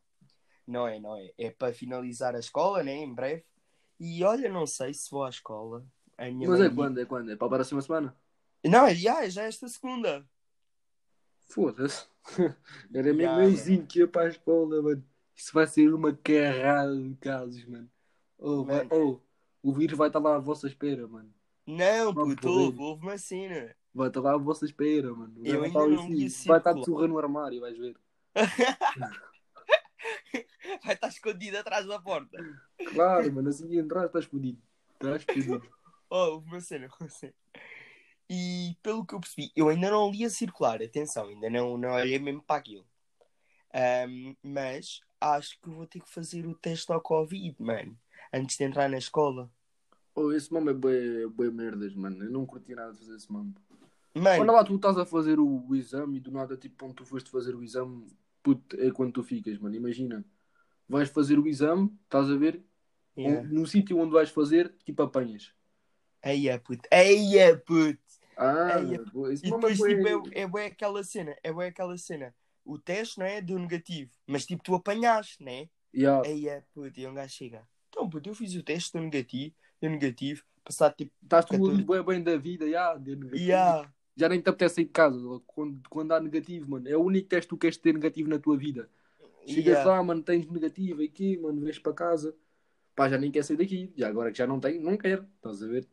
Não 0.66 0.86
é, 0.86 0.98
não 0.98 1.16
é. 1.16 1.32
É 1.36 1.50
para 1.50 1.72
finalizar 1.72 2.34
a 2.34 2.38
escola, 2.38 2.82
né, 2.82 2.94
em 2.94 3.12
breve. 3.12 3.44
E 4.00 4.24
olha, 4.24 4.48
não 4.50 4.66
sei 4.66 4.94
se 4.94 5.10
vou 5.10 5.22
à 5.24 5.28
escola. 5.28 5.86
Mas 6.18 6.60
é 6.60 6.64
disse- 6.64 6.74
quando? 6.74 6.98
É 7.00 7.04
quando? 7.04 7.30
É 7.30 7.36
para 7.36 7.46
a 7.46 7.50
próxima 7.50 7.82
semana? 7.82 8.16
Não, 8.64 8.86
é 8.86 8.94
já, 8.94 9.22
é 9.24 9.28
já 9.30 9.42
esta 9.42 9.68
segunda. 9.68 10.26
Foda-se. 11.50 12.06
Era 12.94 13.12
mesmo 13.12 13.22
Ya, 13.40 13.44
euzinho 13.44 13.86
que 13.86 13.98
ia 13.98 14.08
para 14.08 14.22
a 14.22 14.28
escola, 14.28 14.80
mano. 14.80 15.04
Isso 15.36 15.52
vai 15.52 15.66
ser 15.66 15.92
uma 15.92 16.14
carrada 16.14 16.96
de 16.96 17.14
casos, 17.16 17.64
mano. 17.66 17.90
Oh, 18.38 18.64
vai- 18.64 18.88
oh, 18.90 19.18
o 19.62 19.72
vírus 19.72 19.98
vai 19.98 20.08
estar 20.08 20.18
lá 20.18 20.36
à 20.36 20.38
vossa 20.38 20.66
espera, 20.66 21.06
mano. 21.06 21.32
Não, 21.66 22.14
puto, 22.14 22.48
houve, 22.50 23.04
uma 23.04 23.18
cena. 23.18 23.74
Vai 23.94 24.08
estar 24.08 24.20
lá 24.20 24.32
à 24.34 24.38
vossa 24.38 24.64
espera, 24.64 25.12
mano. 25.14 25.34
Eu 25.44 25.60
Vai 25.60 25.68
ainda 25.68 25.86
não 25.86 26.06
assim, 26.06 26.28
Vai 26.46 26.58
estar 26.58 26.72
de 26.72 26.84
surra 26.84 27.06
no 27.06 27.18
armário, 27.18 27.60
vais 27.60 27.76
ver. 27.76 27.96
vai 30.84 30.94
estar 30.94 31.08
escondido 31.08 31.58
atrás 31.58 31.86
da 31.86 32.00
porta. 32.00 32.38
Claro, 32.92 33.32
mano, 33.32 33.48
assim 33.48 33.68
que 33.68 33.78
entrar 33.78 34.06
estás 34.06 34.24
fodido. 34.24 34.60
Estás 34.94 35.24
fodido. 35.24 35.62
Oh, 36.12 36.38
uma 36.38 36.60
cena, 36.60 36.88
uma 37.00 37.08
cena. 37.08 37.32
E 38.28 38.76
pelo 38.82 39.06
que 39.06 39.14
eu 39.14 39.20
percebi, 39.20 39.52
eu 39.54 39.68
ainda 39.68 39.88
não 39.92 40.10
li 40.10 40.24
a 40.24 40.30
circular, 40.30 40.82
atenção, 40.82 41.28
ainda 41.28 41.48
não, 41.48 41.78
não 41.78 41.90
olhei 41.90 42.18
mesmo 42.18 42.42
para 42.42 42.56
aquilo. 42.56 42.84
Ahm, 43.72 44.34
mas 44.42 45.02
acho 45.20 45.56
que 45.60 45.70
vou 45.70 45.86
ter 45.86 46.00
que 46.00 46.10
fazer 46.10 46.44
o 46.48 46.54
teste 46.56 46.92
ao 46.92 47.00
Covid, 47.00 47.54
mano, 47.60 47.96
antes 48.32 48.56
de 48.56 48.64
entrar 48.64 48.88
na 48.88 48.98
escola. 48.98 49.48
Oh, 50.16 50.32
esse 50.32 50.52
mambo 50.52 50.70
é 50.70 50.74
bem, 50.74 51.28
bem 51.28 51.50
merdas, 51.52 51.94
mano. 51.94 52.24
Eu 52.24 52.30
não 52.30 52.44
curti 52.44 52.74
nada 52.74 52.92
de 52.92 52.98
fazer 52.98 53.14
esse 53.14 53.30
mambo. 53.32 53.60
Quando 54.12 54.24
Mano, 54.24 54.52
lá 54.52 54.64
tu 54.64 54.74
estás 54.74 54.98
a 54.98 55.06
fazer 55.06 55.38
o, 55.38 55.64
o 55.68 55.76
exame 55.76 56.16
e 56.16 56.20
do 56.20 56.32
nada, 56.32 56.56
tipo, 56.56 56.84
onde 56.84 56.96
tu 56.96 57.04
foste 57.04 57.30
fazer 57.30 57.54
o 57.54 57.62
exame, 57.62 58.04
puto, 58.42 58.76
é 58.80 58.90
quando 58.90 59.12
tu 59.12 59.22
ficas, 59.22 59.56
mano. 59.58 59.76
Imagina, 59.76 60.24
vais 60.90 61.08
fazer 61.08 61.38
o 61.38 61.46
exame, 61.46 61.90
estás 62.04 62.28
a 62.30 62.36
ver, 62.36 62.62
yeah. 63.16 63.46
no 63.48 63.66
sítio 63.66 63.98
onde 63.98 64.12
vais 64.12 64.30
fazer, 64.30 64.74
tipo, 64.84 65.02
apanhas. 65.02 65.52
Eia, 66.22 66.58
puto, 66.58 66.86
eia, 66.90 67.56
puto. 67.56 67.98
Ah, 68.36 68.80
Ei, 68.80 68.98
pô, 68.98 69.28
esse 69.28 69.44
E 69.44 69.48
é 69.48 69.50
depois, 69.52 69.78
tipo, 69.78 70.28
é, 70.32 70.64
é 70.64 70.66
aquela 70.66 71.04
cena, 71.04 71.36
é 71.42 71.52
bué 71.52 71.68
aquela 71.68 71.96
cena. 71.96 72.34
O 72.64 72.78
teste, 72.78 73.18
não 73.18 73.26
é, 73.26 73.40
deu 73.40 73.58
negativo, 73.58 74.10
mas 74.26 74.46
tipo, 74.46 74.62
tu 74.62 74.74
apanhaste, 74.74 75.42
né? 75.42 75.68
Yeah. 75.94 76.26
Eia, 76.28 76.64
puto, 76.74 76.98
e 76.98 77.06
um 77.06 77.14
gajo 77.14 77.32
chega. 77.32 77.66
Então, 77.88 78.08
puto, 78.08 78.28
eu 78.28 78.34
fiz 78.34 78.54
o 78.54 78.62
teste, 78.62 78.92
deu 78.92 79.02
negativo, 79.02 79.54
deu 79.80 79.90
negativo, 79.90 80.42
passado 80.64 80.94
tipo, 80.96 81.12
Estás 81.22 81.44
tu 81.44 81.52
14. 81.52 81.74
ali 81.74 81.84
bem, 81.84 82.02
bem 82.02 82.22
da 82.22 82.36
vida, 82.36 82.64
yeah, 82.64 82.98
deu 82.98 83.16
negativo. 83.16 83.42
yeah. 83.42 83.92
já 84.16 84.28
nem 84.28 84.40
te 84.40 84.48
apetece 84.48 84.76
sair 84.76 84.84
de 84.84 84.90
casa 84.90 85.18
quando, 85.46 85.88
quando 85.88 86.12
há 86.12 86.20
negativo, 86.20 86.70
mano. 86.70 86.88
É 86.88 86.96
o 86.96 87.02
único 87.02 87.28
teste 87.28 87.46
que 87.46 87.54
tu 87.54 87.58
queres 87.58 87.76
ter 87.76 87.94
negativo 87.94 88.28
na 88.28 88.38
tua 88.38 88.56
vida. 88.56 88.88
Chegas 89.46 89.66
Yeah. 89.78 89.90
lá, 89.90 90.02
mano, 90.02 90.22
tens 90.22 90.46
negativo 90.46 91.02
aqui, 91.02 91.36
mano, 91.38 91.60
vês 91.60 91.78
para 91.78 91.92
casa. 91.92 92.34
Pá, 92.94 93.08
já 93.08 93.16
nem 93.18 93.30
quer 93.30 93.42
sair 93.44 93.56
daqui. 93.56 93.92
E 93.96 94.04
agora 94.04 94.30
que 94.30 94.38
já 94.38 94.46
não 94.46 94.60
tem, 94.60 94.78
não 94.80 94.96
quero. 94.96 95.26
Estás 95.36 95.62
a 95.62 95.66
ver? 95.66 95.88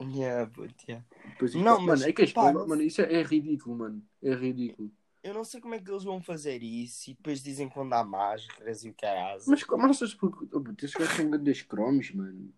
Yeah, 0.00 0.50
puto, 0.50 0.74
yeah. 0.88 1.04
Isto- 1.42 1.58
Não, 1.58 1.74
mano, 1.80 1.86
mas, 1.86 2.02
é 2.02 2.12
que 2.12 2.22
a 2.22 2.24
pá, 2.24 2.50
escola, 2.50 2.66
mano, 2.66 2.82
isso 2.82 3.00
é, 3.02 3.12
é 3.14 3.22
ridículo, 3.22 3.76
mano. 3.76 4.02
É 4.22 4.34
ridículo. 4.34 4.90
Eu 5.22 5.34
não 5.34 5.44
sei 5.44 5.60
como 5.60 5.74
é 5.74 5.80
que 5.80 5.90
eles 5.90 6.04
vão 6.04 6.22
fazer 6.22 6.62
isso 6.62 7.10
e 7.10 7.14
depois 7.14 7.42
dizem 7.42 7.68
que 7.68 7.74
vão 7.74 7.88
dar 7.88 8.04
máscaras 8.04 8.84
e 8.84 8.90
o 8.90 8.94
caralho. 8.94 9.42
Mas 9.46 9.64
como 9.64 9.84
achas 9.86 10.14
que. 10.14 10.24
Oh, 10.24 10.62
esses 10.78 10.94
gajos 10.94 11.14
são 11.16 11.30
grandes 11.30 11.62
cromos, 11.62 12.10
mano. 12.12 12.52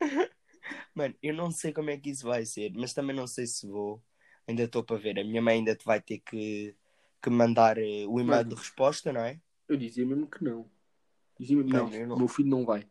Mano, 0.94 1.14
eu 1.22 1.32
não 1.34 1.50
sei 1.50 1.72
como 1.72 1.90
é 1.90 1.96
que 1.96 2.10
isso 2.10 2.26
vai 2.26 2.44
ser, 2.44 2.72
mas 2.74 2.92
também 2.92 3.14
não 3.14 3.26
sei 3.26 3.46
se 3.46 3.66
vou. 3.66 4.02
Ainda 4.48 4.62
estou 4.64 4.82
para 4.82 4.96
ver. 4.96 5.18
A 5.18 5.24
minha 5.24 5.40
mãe 5.42 5.58
ainda 5.58 5.74
te 5.76 5.84
vai 5.84 6.00
ter 6.00 6.18
que, 6.18 6.74
que 7.26 7.30
mandar 7.30 7.76
eh, 7.76 8.06
o 8.06 8.20
e-mail 8.20 8.44
de 8.44 8.54
resposta, 8.54 9.12
não 9.12 9.20
é? 9.20 9.40
Eu 9.68 9.76
dizia 9.76 10.06
mesmo 10.06 10.28
que 10.28 10.44
não. 10.44 10.70
Dizia 11.38 11.56
mesmo, 11.56 11.72
Não, 11.72 11.90
não, 11.90 12.06
não. 12.06 12.16
meu 12.18 12.28
filho 12.28 12.48
não 12.48 12.64
vai. 12.64 12.86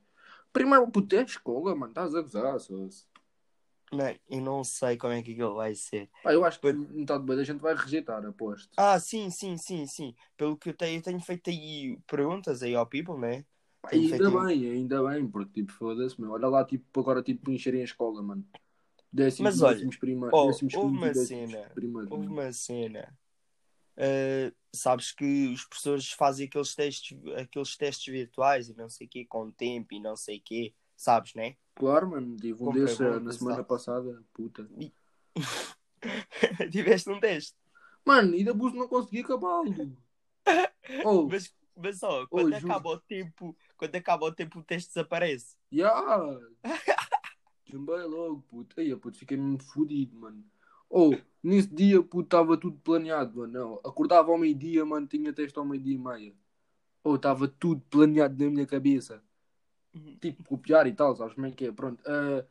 Primeiro, 0.51 0.85
puto, 0.91 1.15
é 1.15 1.23
escola, 1.23 1.73
mano. 1.73 1.91
Estás 1.91 2.13
a 2.13 2.21
gozar, 2.21 2.59
só. 2.59 2.73
Mano, 3.93 4.19
eu 4.29 4.41
não 4.41 4.63
sei 4.63 4.97
como 4.97 5.13
é 5.13 5.23
que 5.23 5.31
aquilo 5.31 5.55
vai 5.55 5.73
ser. 5.73 6.09
Pá, 6.21 6.33
eu 6.33 6.43
acho 6.43 6.59
que 6.59 6.73
metade 6.73 7.23
bem 7.23 7.37
da 7.37 7.43
gente 7.45 7.61
vai 7.61 7.73
rejeitar, 7.73 8.25
aposto. 8.25 8.69
Ah, 8.75 8.99
sim, 8.99 9.29
sim, 9.29 9.57
sim, 9.57 9.87
sim. 9.87 10.13
Pelo 10.35 10.57
que 10.57 10.69
eu 10.69 10.73
tenho, 10.73 10.99
eu 10.99 11.01
tenho 11.03 11.19
feito 11.21 11.49
aí 11.49 11.97
perguntas 12.05 12.61
aí 12.61 12.75
ao 12.75 12.85
people, 12.85 13.17
né? 13.17 13.45
Tenho 13.89 14.11
ainda 14.11 14.31
bem, 14.31 14.69
ainda 14.69 15.03
bem, 15.03 15.27
porque 15.27 15.61
tipo, 15.61 15.71
foda-se, 15.71 16.19
meu. 16.19 16.31
Olha 16.31 16.47
lá, 16.49 16.65
tipo, 16.65 16.99
agora 16.99 17.23
tipo, 17.23 17.49
encherem 17.51 17.81
a 17.81 17.85
escola, 17.85 18.21
mano. 18.21 18.45
Décimos, 19.13 19.53
Mas 19.53 19.61
olha, 19.61 19.75
décimos 19.75 19.95
prima, 19.95 20.29
ó, 20.33 20.47
décimos 20.47 20.73
houve 20.73 20.87
segundo 20.87 20.97
e 20.97 20.99
uma 20.99 21.13
décimos 21.13 21.51
cena, 21.51 21.71
Houve 22.09 22.27
uma 22.27 22.51
cena. 22.51 23.17
Uh, 23.97 24.53
sabes 24.73 25.11
que 25.11 25.47
os 25.47 25.63
professores 25.65 26.11
fazem 26.11 26.47
aqueles 26.47 26.75
testes, 26.75 27.17
aqueles 27.37 27.77
testes 27.77 28.11
virtuais 28.13 28.67
e 28.69 28.75
não 28.75 28.89
sei 28.89 29.07
o 29.07 29.09
quê, 29.09 29.25
com 29.25 29.49
tempo 29.51 29.93
e 29.93 29.99
não 29.99 30.15
sei 30.15 30.37
o 30.37 30.41
quê, 30.43 30.73
sabes, 30.97 31.33
né? 31.33 31.55
Claro, 31.75 32.11
mano, 32.11 32.35
um 32.35 32.37
eh, 32.37 32.95
bom, 32.95 33.19
na 33.19 33.31
semana 33.31 33.63
passada, 33.63 34.21
puta. 34.33 34.67
Tiveste 36.71 37.09
um 37.09 37.19
teste. 37.19 37.55
Mano, 38.05 38.33
ainda 38.33 38.53
busto 38.53 38.77
não 38.77 38.87
consegui 38.87 39.21
acabá-lo. 39.21 39.73
Oh, 41.03 41.27
Mas, 41.27 41.51
mas 41.75 42.03
ó, 42.03 42.27
quando 42.27 42.53
juro. 42.53 42.71
acaba 42.71 42.89
o 42.91 42.99
tempo, 42.99 43.57
quando 43.75 43.95
acaba 43.95 44.25
o 44.27 44.31
tempo 44.31 44.59
o 44.59 44.63
teste 44.63 44.89
desaparece. 44.89 45.55
yeah. 45.71 46.39
Também 47.69 48.03
logo, 48.07 48.41
puto. 48.47 48.79
Aí, 48.79 48.95
puto, 48.95 49.17
fiquei 49.17 49.35
mesmo 49.35 49.59
fodido, 49.63 50.15
mano. 50.15 50.43
Oh, 50.89 51.11
nesse 51.43 51.67
dia, 51.73 52.01
puto, 52.01 52.21
estava 52.23 52.57
tudo 52.57 52.77
planeado, 52.79 53.39
mano. 53.39 53.53
Não, 53.53 53.73
acordava 53.83 54.31
ao 54.31 54.37
meio-dia, 54.37 54.85
mano, 54.85 55.07
tinha 55.07 55.33
teste 55.33 55.57
ao 55.59 55.65
meio-dia 55.65 55.95
e 55.95 55.97
meia. 55.97 56.33
Oh, 57.03 57.15
estava 57.15 57.47
tudo 57.47 57.81
planeado 57.89 58.43
na 58.43 58.49
minha 58.51 58.65
cabeça. 58.65 59.23
tipo, 60.21 60.43
copiar 60.43 60.87
e 60.87 60.93
tal, 60.93 61.15
sabes 61.15 61.33
como 61.35 61.47
é 61.47 61.51
que 61.51 61.65
é? 61.67 61.71
Pronto, 61.71 62.01
ah, 62.07 62.45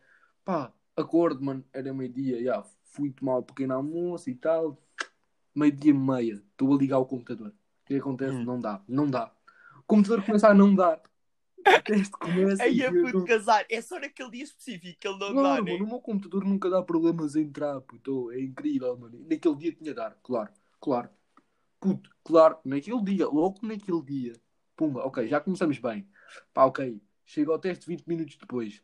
pá, 0.44 0.72
acordo, 0.96 1.42
mano, 1.44 1.64
era 1.72 1.92
meio-dia, 1.92 2.42
já, 2.42 2.62
fui 2.84 3.10
tomar 3.12 3.38
um 3.38 3.42
pequeno 3.42 3.74
almoço 3.74 4.30
e 4.30 4.34
tal, 4.34 4.78
meio-dia 5.54 5.90
e 5.90 5.94
meia, 5.94 6.34
estou 6.34 6.74
a 6.74 6.78
ligar 6.78 6.98
o 6.98 7.06
computador. 7.06 7.48
O 7.48 7.86
que 7.86 7.96
acontece? 7.96 8.36
Hum. 8.36 8.44
Não 8.44 8.60
dá, 8.60 8.82
não 8.88 9.10
dá. 9.10 9.32
O 9.78 9.82
computador 9.82 10.24
começa 10.24 10.48
a 10.48 10.54
não 10.54 10.74
dar. 10.74 11.02
O 11.66 11.82
teste 11.82 12.10
começa 12.12 12.62
Aí 12.62 12.82
é 12.82 12.90
puto 12.90 13.18
não- 13.18 13.24
casar. 13.26 13.66
É 13.70 13.80
só 13.80 13.98
naquele 13.98 14.30
dia 14.30 14.44
específico 14.44 14.98
que 15.00 15.08
ele 15.08 15.18
não, 15.18 15.34
Não, 15.34 15.42
dá, 15.42 15.48
mano, 15.48 15.64
né? 15.64 15.78
no 15.78 15.86
meu 15.86 16.00
computador 16.00 16.44
nunca 16.44 16.68
dá 16.70 16.82
problemas 16.82 17.34
a 17.36 17.40
entrar, 17.40 17.80
puto, 17.80 18.30
é 18.30 18.40
incrível, 18.40 18.96
mano. 18.96 19.18
Naquele 19.28 19.56
dia 19.56 19.72
tinha 19.72 19.94
dar, 19.94 20.16
claro, 20.22 20.52
claro. 20.80 21.08
Puto, 21.80 22.10
claro, 22.24 22.58
naquele 22.64 23.02
dia, 23.02 23.26
logo 23.28 23.58
naquele 23.62 24.02
dia. 24.02 24.32
Pumba, 24.76 25.04
ok, 25.06 25.28
já 25.28 25.40
começamos 25.40 25.78
bem. 25.78 26.08
Pá, 26.52 26.64
ok, 26.66 27.00
chega 27.24 27.52
ao 27.52 27.58
teste 27.58 27.86
20 27.86 28.06
minutos 28.06 28.36
depois. 28.36 28.82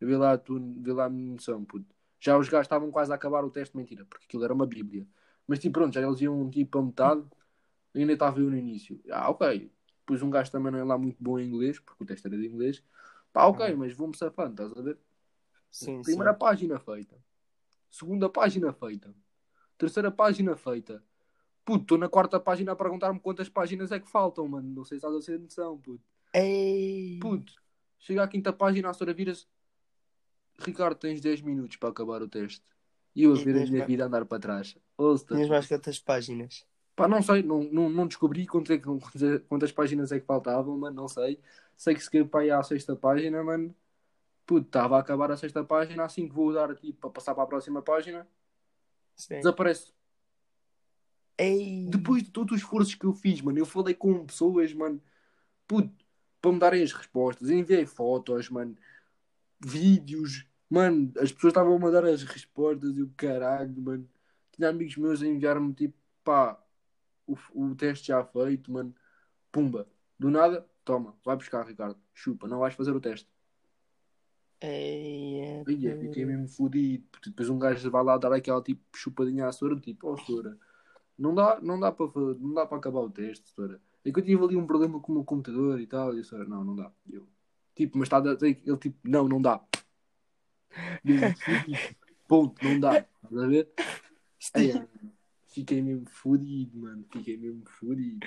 Vê 0.00 0.16
lá, 0.16 0.36
tu, 0.38 0.58
vê 0.80 0.92
lá 0.92 1.06
a 1.06 1.10
minha 1.10 1.32
noção, 1.34 1.64
puto. 1.64 1.86
Já 2.20 2.36
os 2.38 2.48
gajos 2.48 2.66
estavam 2.66 2.90
quase 2.90 3.12
a 3.12 3.14
acabar 3.14 3.44
o 3.44 3.50
teste, 3.50 3.76
mentira, 3.76 4.04
porque 4.06 4.24
aquilo 4.26 4.44
era 4.44 4.54
uma 4.54 4.66
bíblia. 4.66 5.06
Mas 5.46 5.58
tipo, 5.60 5.74
pronto, 5.74 5.94
já 5.94 6.02
eles 6.02 6.20
iam 6.20 6.50
tipo 6.50 6.78
a 6.78 6.82
metade, 6.82 7.24
e 7.94 8.00
ainda 8.00 8.12
estava 8.14 8.38
eu 8.40 8.50
no 8.50 8.56
início. 8.56 9.00
Ah, 9.10 9.30
ok. 9.30 9.70
Depois 10.00 10.22
um 10.22 10.30
gajo 10.30 10.50
também 10.50 10.72
não 10.72 10.78
é 10.78 10.84
lá 10.84 10.98
muito 10.98 11.16
bom 11.22 11.38
em 11.38 11.46
inglês, 11.46 11.78
porque 11.78 12.02
o 12.02 12.06
teste 12.06 12.26
era 12.26 12.36
de 12.36 12.46
inglês. 12.46 12.82
Pá, 13.32 13.44
ok, 13.46 13.74
mas 13.76 13.92
vou-me 13.92 14.16
safando, 14.16 14.50
estás 14.62 14.76
a 14.76 14.82
ver? 14.82 14.98
Sim, 15.70 16.02
Primeira 16.02 16.32
sim. 16.32 16.38
página 16.38 16.78
feita. 16.80 17.16
Segunda 17.90 18.28
página 18.28 18.72
feita. 18.72 19.14
Terceira 19.78 20.10
página 20.10 20.56
feita. 20.56 21.02
Puto, 21.64 21.82
estou 21.82 21.98
na 21.98 22.08
quarta 22.08 22.40
página 22.40 22.72
a 22.72 22.76
perguntar-me 22.76 23.20
quantas 23.20 23.48
páginas 23.48 23.92
é 23.92 24.00
que 24.00 24.10
faltam, 24.10 24.48
mano. 24.48 24.68
Não 24.68 24.84
sei 24.84 24.98
se 24.98 25.06
estás 25.06 25.14
a 25.14 25.20
ser 25.24 25.38
noção, 25.38 25.78
puto. 25.78 26.02
Ei. 26.34 27.18
Puto, 27.20 27.52
chega 27.98 28.22
à 28.24 28.28
quinta 28.28 28.52
página, 28.52 28.90
a 28.90 28.94
senhora 28.94 29.14
vira-se. 29.14 29.46
Ricardo, 30.58 30.96
tens 30.98 31.20
10 31.20 31.40
minutos 31.40 31.76
para 31.76 31.88
acabar 31.90 32.22
o 32.22 32.28
teste. 32.28 32.62
E 33.14 33.24
eu 33.24 33.32
a 33.32 33.36
ver 33.36 33.50
a 33.50 33.54
minha 33.60 33.70
mais- 33.78 33.86
vida 33.86 34.04
andar 34.06 34.24
para 34.24 34.38
trás. 34.40 34.76
Ouça, 34.96 35.26
Tinhas 35.26 35.48
mais 35.48 35.66
quantas 35.66 35.98
páginas? 35.98 36.66
Pá, 37.00 37.08
não 37.08 37.22
sei, 37.22 37.42
não, 37.42 37.64
não, 37.64 37.88
não 37.88 38.06
descobri 38.06 38.46
quantas, 38.46 38.76
é 38.76 38.78
quantas, 38.78 39.42
quantas 39.48 39.72
páginas 39.72 40.12
é 40.12 40.20
que 40.20 40.26
faltavam, 40.26 40.76
mano, 40.76 40.96
não 40.96 41.08
sei. 41.08 41.40
Sei 41.74 41.94
que 41.94 42.04
se 42.04 42.24
para 42.24 42.44
ir 42.44 42.50
à 42.50 42.62
sexta 42.62 42.94
página, 42.94 43.42
mano. 43.42 43.74
Puto, 44.44 44.66
estava 44.66 44.98
a 44.98 45.00
acabar 45.00 45.30
a 45.30 45.36
sexta 45.38 45.64
página, 45.64 46.04
assim 46.04 46.28
que 46.28 46.34
vou 46.34 46.52
dar 46.52 46.74
tipo, 46.74 47.00
para 47.00 47.08
passar 47.08 47.34
para 47.34 47.44
a 47.44 47.46
próxima 47.46 47.80
página, 47.80 48.28
Sim. 49.16 49.36
desaparece. 49.36 49.94
Ei. 51.38 51.86
Depois 51.88 52.22
de 52.22 52.30
todos 52.30 52.52
os 52.52 52.60
esforços 52.60 52.94
que 52.94 53.06
eu 53.06 53.14
fiz, 53.14 53.40
mano, 53.40 53.58
eu 53.58 53.64
falei 53.64 53.94
com 53.94 54.26
pessoas, 54.26 54.74
mano, 54.74 55.00
puto, 55.66 56.04
para 56.38 56.52
me 56.52 56.58
darem 56.58 56.82
as 56.82 56.92
respostas, 56.92 57.48
enviei 57.48 57.86
fotos, 57.86 58.50
mano, 58.50 58.76
vídeos, 59.58 60.46
mano, 60.68 61.10
as 61.16 61.32
pessoas 61.32 61.52
estavam 61.52 61.74
a 61.74 61.78
mandar 61.78 62.04
as 62.04 62.22
respostas 62.24 62.94
e 62.98 63.00
o 63.00 63.10
caralho, 63.16 63.80
mano. 63.80 64.06
Tinha 64.52 64.68
amigos 64.68 64.98
meus 64.98 65.22
a 65.22 65.26
enviar-me 65.26 65.72
tipo, 65.72 65.96
pá, 66.22 66.62
o, 67.32 67.64
o 67.64 67.74
teste 67.74 68.08
já 68.08 68.24
feito, 68.24 68.72
mano, 68.72 68.94
pumba, 69.52 69.86
do 70.18 70.30
nada, 70.30 70.66
toma, 70.84 71.16
vai 71.24 71.36
buscar, 71.36 71.66
Ricardo, 71.66 71.98
chupa, 72.12 72.48
não 72.48 72.58
vais 72.58 72.74
fazer 72.74 72.92
o 72.92 73.00
teste. 73.00 73.28
Ei, 74.60 75.40
é 75.40 75.60
eu 75.60 76.00
fiquei 76.00 76.24
mesmo 76.24 76.46
fodido. 76.48 77.04
Depois 77.24 77.48
um 77.48 77.58
gajo 77.58 77.90
vai 77.90 78.04
lá 78.04 78.18
dar 78.18 78.32
aquela 78.32 78.62
tipo 78.62 78.82
chupadinha 78.94 79.46
à 79.46 79.52
Sora, 79.52 79.76
tipo, 79.80 80.08
ó 80.08 80.16
Sora, 80.18 80.58
não 81.18 81.34
dá, 81.34 81.58
não 81.62 81.80
dá 81.80 81.90
para 81.90 82.06
não 82.38 82.52
dá 82.52 82.66
para 82.66 82.76
acabar 82.76 83.00
o 83.00 83.10
teste, 83.10 83.48
Sora. 83.50 83.80
É 84.04 84.10
que 84.10 84.20
eu 84.20 84.24
tive 84.24 84.44
ali 84.44 84.56
um 84.56 84.66
problema 84.66 85.00
com 85.00 85.12
o 85.12 85.14
meu 85.16 85.24
computador 85.24 85.80
e 85.80 85.86
tal, 85.86 86.14
e 86.14 86.20
a 86.20 86.24
Sora, 86.24 86.44
não, 86.44 86.62
não 86.62 86.76
dá. 86.76 86.92
Eu, 87.10 87.26
tipo, 87.74 87.96
mas 87.98 88.06
está 88.06 88.18
ele 88.18 88.76
tipo, 88.76 88.98
não, 89.04 89.26
não 89.26 89.40
dá. 89.40 89.62
Eu, 91.04 91.18
fodido. 91.36 91.96
Ponto, 92.28 92.64
não 92.64 92.78
dá. 92.78 93.06
Estás 93.24 93.42
a 93.42 93.46
ver? 93.46 93.68
Eu 94.54 94.88
fiquei 95.50 95.82
mesmo 95.82 96.06
fodido, 96.08 96.78
mano. 96.78 97.04
Fiquei 97.12 97.36
mesmo 97.36 97.62
fodido. 97.78 98.26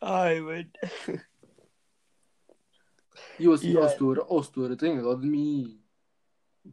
Ai, 0.00 0.40
mano. 0.40 0.70
E 3.38 3.44
eu 3.44 3.52
assim, 3.52 3.68
ó 3.76 3.80
Yeah. 3.80 3.88
Setora, 3.92 4.26
ó 4.28 4.42
Setora, 4.42 4.76
tenha 4.76 5.00
dó 5.00 5.14
de 5.14 5.28
mim. 5.28 5.80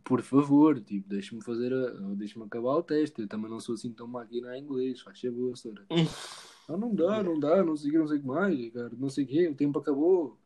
Por 0.04 0.22
favor, 0.24 0.82
tipo, 0.82 1.08
deixa-me 1.08 1.44
fazer, 1.44 1.72
a- 1.72 1.92
deixa-me 2.16 2.46
acabar 2.46 2.76
o 2.76 2.84
teste. 2.84 3.22
Eu 3.22 3.28
também 3.28 3.50
não 3.50 3.60
sou 3.60 3.76
assim 3.76 3.94
tão 3.94 4.08
máquina 4.08 4.58
em 4.58 4.62
inglês, 4.64 5.02
faz 5.02 5.20
favor, 5.20 5.56
Setora. 5.58 5.86
Ah, 6.66 6.78
não 6.78 6.96
dá, 6.96 7.22
não 7.22 7.38
dá, 7.38 7.62
não 7.62 7.76
sei 7.76 7.90
o 7.90 7.92
que, 7.92 7.98
não 8.00 8.08
sei 8.08 8.18
o 8.20 8.22
que 8.22 8.26
mais, 8.26 8.72
cara, 8.72 8.90
não 8.98 9.10
sei 9.10 9.26
o 9.26 9.28
que, 9.28 9.48
o 9.50 9.54
tempo 9.54 9.80
acabou. 9.80 10.40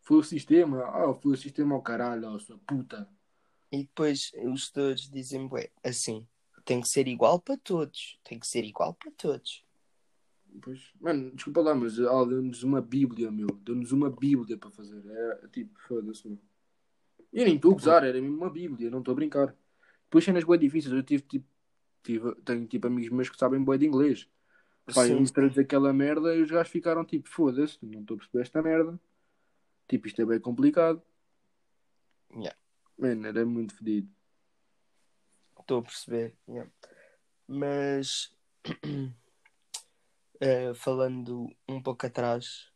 Foi 0.00 0.18
o 0.18 0.22
sistema, 0.22 0.84
ah, 0.84 1.12
foi 1.14 1.32
o 1.32 1.36
sistema 1.36 1.74
ao 1.74 1.82
caralho, 1.82 2.28
ó, 2.28 2.38
sua 2.38 2.56
puta. 2.58 3.08
E 3.72 3.78
depois 3.78 4.30
os 4.44 4.62
estudos 4.62 5.10
dizem, 5.10 5.48
ué, 5.50 5.68
assim, 5.82 6.24
tem 6.66 6.80
que 6.80 6.88
ser 6.88 7.06
igual 7.06 7.40
para 7.40 7.56
todos. 7.56 8.18
Tem 8.24 8.38
que 8.38 8.46
ser 8.46 8.64
igual 8.64 8.92
para 8.92 9.10
todos. 9.12 9.64
Pois, 10.60 10.92
mano, 11.00 11.30
desculpa 11.30 11.60
lá, 11.60 11.74
mas 11.74 11.98
ah, 12.00 12.24
deu-nos 12.24 12.62
uma 12.62 12.82
bíblia, 12.82 13.30
meu. 13.30 13.46
Deu-nos 13.62 13.92
uma 13.92 14.10
bíblia 14.10 14.58
para 14.58 14.70
fazer. 14.70 15.02
É 15.06 15.48
tipo, 15.48 15.78
foda-se, 15.80 16.26
meu. 16.26 16.38
Eu 17.32 17.44
nem 17.44 17.56
estou 17.56 17.70
a 17.70 17.74
gozar, 17.74 18.04
era 18.04 18.20
mesmo 18.20 18.36
uma 18.36 18.50
bíblia, 18.50 18.90
não 18.90 18.98
estou 18.98 19.12
a 19.12 19.14
brincar. 19.14 19.54
Depois 20.04 20.24
cenas 20.24 20.44
bem 20.44 20.58
difíceis, 20.58 20.92
eu 20.92 21.02
tive, 21.02 21.22
tipo, 21.22 21.46
tive, 22.02 22.34
tenho 22.36 22.66
tipo 22.66 22.86
amigos 22.86 23.10
meus 23.10 23.28
que 23.28 23.36
sabem 23.36 23.62
bem 23.64 23.78
de 23.78 23.86
inglês. 23.86 24.28
Pá, 24.94 25.06
eu 25.06 25.22
traduz 25.32 25.58
aquela 25.58 25.92
merda 25.92 26.34
e 26.34 26.42
os 26.42 26.50
gajos 26.50 26.70
ficaram 26.72 27.04
tipo, 27.04 27.28
foda-se, 27.28 27.78
não 27.82 28.00
estou 28.00 28.14
a 28.14 28.18
perceber 28.18 28.42
esta 28.42 28.62
merda. 28.62 28.98
Tipo, 29.88 30.06
isto 30.06 30.22
é 30.22 30.24
bem 30.24 30.40
complicado. 30.40 31.02
Yeah. 32.32 32.56
Mano, 32.96 33.26
era 33.26 33.44
muito 33.44 33.74
fedido. 33.74 34.08
Estou 35.66 35.80
a 35.80 35.82
perceber. 35.82 36.32
yeah. 36.48 36.70
Mas 37.48 38.32
eh, 40.40 40.72
falando 40.74 41.52
um 41.68 41.82
pouco 41.82 42.06
atrás, 42.06 42.70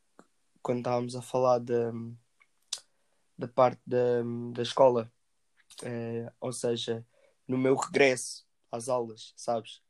quando 0.61 0.79
estávamos 0.79 1.15
a 1.15 1.23
falar 1.23 1.61
da, 1.61 1.93
da 3.39 3.47
parte 3.47 3.81
da, 3.87 4.25
da 4.53 4.63
escola, 4.63 5.09
eh, 5.85 6.33
ou 6.41 6.53
seja, 6.53 7.07
no 7.47 7.57
meu 7.57 7.77
regresso 7.77 8.45
às 8.73 8.89
aulas, 8.89 9.33
sabes? 9.37 9.81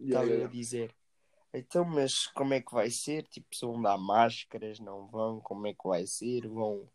Yeah, 0.00 0.24
Estava 0.24 0.26
yeah, 0.26 0.46
a 0.46 0.50
dizer. 0.50 0.96
Então, 1.52 1.84
mas 1.84 2.26
como 2.28 2.54
é 2.54 2.62
que 2.62 2.72
vai 2.72 2.88
ser? 2.88 3.26
Tipo, 3.26 3.54
se 3.54 3.66
vão 3.66 3.82
dar 3.82 3.98
máscaras, 3.98 4.80
não 4.80 5.06
vão? 5.08 5.42
Como 5.42 5.66
é 5.66 5.74
que 5.74 5.86
vai 5.86 6.06
ser? 6.06 6.48
Vão, 6.48 6.90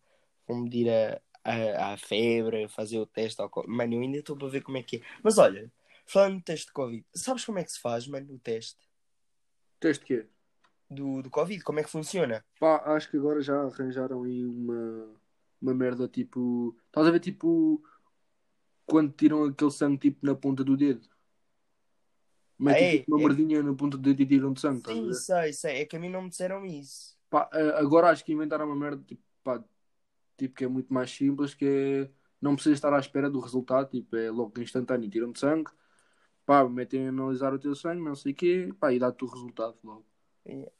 vão 0.47 0.61
medir 0.63 0.89
a, 0.89 1.21
a, 1.43 1.93
a 1.93 1.97
febre, 1.97 2.67
fazer 2.69 2.99
o 2.99 3.05
teste 3.05 3.41
ao 3.41 3.49
Covid? 3.49 3.73
Mano, 3.75 3.93
eu 3.95 4.01
ainda 4.01 4.17
estou 4.19 4.35
para 4.37 4.47
ver 4.49 4.61
como 4.63 4.77
é 4.77 4.83
que 4.83 4.97
é. 4.97 5.01
Mas 5.23 5.37
olha, 5.37 5.71
falando 6.05 6.37
do 6.37 6.43
teste 6.43 6.67
de 6.67 6.73
Covid, 6.73 7.05
sabes 7.13 7.45
como 7.45 7.59
é 7.59 7.63
que 7.63 7.71
se 7.71 7.79
faz, 7.79 8.07
mano, 8.07 8.33
o 8.33 8.39
teste 8.39 8.79
Teste 9.79 10.05
quê? 10.05 10.27
do, 10.89 11.21
do 11.23 11.29
Covid? 11.29 11.63
Como 11.63 11.79
é 11.79 11.83
que 11.83 11.89
funciona? 11.89 12.45
Pá, 12.59 12.77
acho 12.95 13.09
que 13.09 13.17
agora 13.17 13.41
já 13.41 13.59
arranjaram 13.63 14.23
aí 14.23 14.45
uma, 14.45 15.09
uma 15.61 15.73
merda 15.73 16.07
tipo. 16.07 16.77
Estás 16.87 17.07
a 17.07 17.11
ver 17.11 17.19
tipo. 17.19 17.81
Quando 18.85 19.13
tiram 19.13 19.45
aquele 19.45 19.71
sangue 19.71 19.97
tipo 19.97 20.25
na 20.25 20.35
ponta 20.35 20.63
do 20.63 20.75
dedo? 20.75 21.07
Metem 22.59 22.83
Ah, 22.83 22.87
é? 22.93 22.97
tipo, 22.99 23.15
uma 23.15 23.23
É. 23.23 23.27
merdinha 23.27 23.63
na 23.63 23.73
ponta 23.73 23.97
do 23.97 24.03
dedo 24.03 24.21
e 24.21 24.25
tiram 24.25 24.53
de 24.53 24.59
sangue, 24.61 24.85
Sim, 24.85 25.13
sei, 25.13 25.53
sei. 25.53 25.77
É 25.81 25.85
que 25.85 25.95
a 25.95 25.99
mim 25.99 26.09
não 26.09 26.21
me 26.23 26.29
disseram 26.29 26.63
isso. 26.65 27.17
Pá, 27.29 27.49
agora 27.77 28.09
acho 28.09 28.23
que 28.25 28.33
inventaram 28.33 28.65
uma 28.65 28.75
merda 28.75 29.01
tipo, 29.07 29.21
pá, 29.43 29.63
tipo 30.41 30.55
que 30.55 30.63
é 30.63 30.67
muito 30.67 30.91
mais 30.93 31.11
simples, 31.11 31.53
que 31.53 31.65
é 31.65 32.09
não 32.41 32.55
precisa 32.55 32.73
estar 32.73 32.91
à 32.91 32.99
espera 32.99 33.29
do 33.29 33.39
resultado, 33.39 33.89
tipo, 33.89 34.15
é 34.15 34.31
logo 34.31 34.59
instantâneo, 34.59 35.07
tiram 35.09 35.31
de 35.31 35.39
sangue, 35.39 35.69
pá, 36.43 36.67
metem 36.67 37.05
a 37.05 37.09
analisar 37.09 37.53
o 37.53 37.59
teu 37.59 37.75
sangue, 37.75 38.01
não 38.01 38.15
sei 38.15 38.31
o 38.31 38.35
quê, 38.35 38.69
pá, 38.79 38.91
e 38.91 38.97
dá-te 38.97 39.23
o 39.23 39.27
resultado 39.27 39.77
logo. 39.83 40.05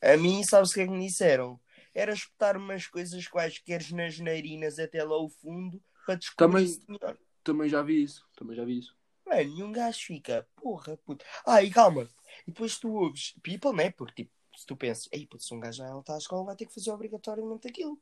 A 0.01 0.18
mim, 0.18 0.44
sabes 0.44 0.72
o 0.72 0.74
que 0.74 0.82
é 0.82 0.86
que 0.88 0.91
me 0.91 1.06
disseram? 1.06 1.60
Era 1.94 2.13
espetar 2.13 2.58
umas 2.58 2.88
coisas 2.88 3.27
quaisquer 3.27 3.82
nas 3.91 4.20
narinas 4.20 4.80
até 4.80 5.03
lá 5.03 5.13
ao 5.13 5.30
fundo 5.30 5.80
para 6.03 6.15
descobrir 6.15 6.51
Também- 6.51 6.68
se 6.68 6.80
tinha- 6.86 7.18
Também 7.44 7.70
já 7.70 7.82
vi 7.84 8.01
isso, 8.03 8.27
também 8.36 8.56
já 8.56 8.65
vi 8.65 8.80
isso. 8.80 8.96
Mano, 9.25 9.41
e 9.41 9.63
um 9.63 9.72
gajo 9.72 10.00
fica, 10.00 10.48
porra, 10.56 10.98
puto. 10.98 11.24
Ah, 11.46 11.62
e 11.63 11.70
calma. 11.70 12.08
E 12.48 12.51
depois 12.51 12.80
tu 12.80 12.91
ouves 12.91 13.36
people, 13.43 13.74
né? 13.74 13.91
Porque 13.91 14.24
tipo, 14.24 14.32
se 14.58 14.65
tu 14.65 14.76
pensas, 14.76 15.08
ei, 15.12 15.28
puto, 15.28 15.43
se 15.43 15.54
um 15.54 15.60
gajo 15.60 15.78
já 15.78 16.00
está 16.00 16.15
à 16.15 16.17
escola, 16.17 16.45
vai 16.45 16.56
ter 16.56 16.65
que 16.65 16.74
fazer 16.74 16.91
obrigatoriamente 16.91 17.67
aquilo. 17.67 18.00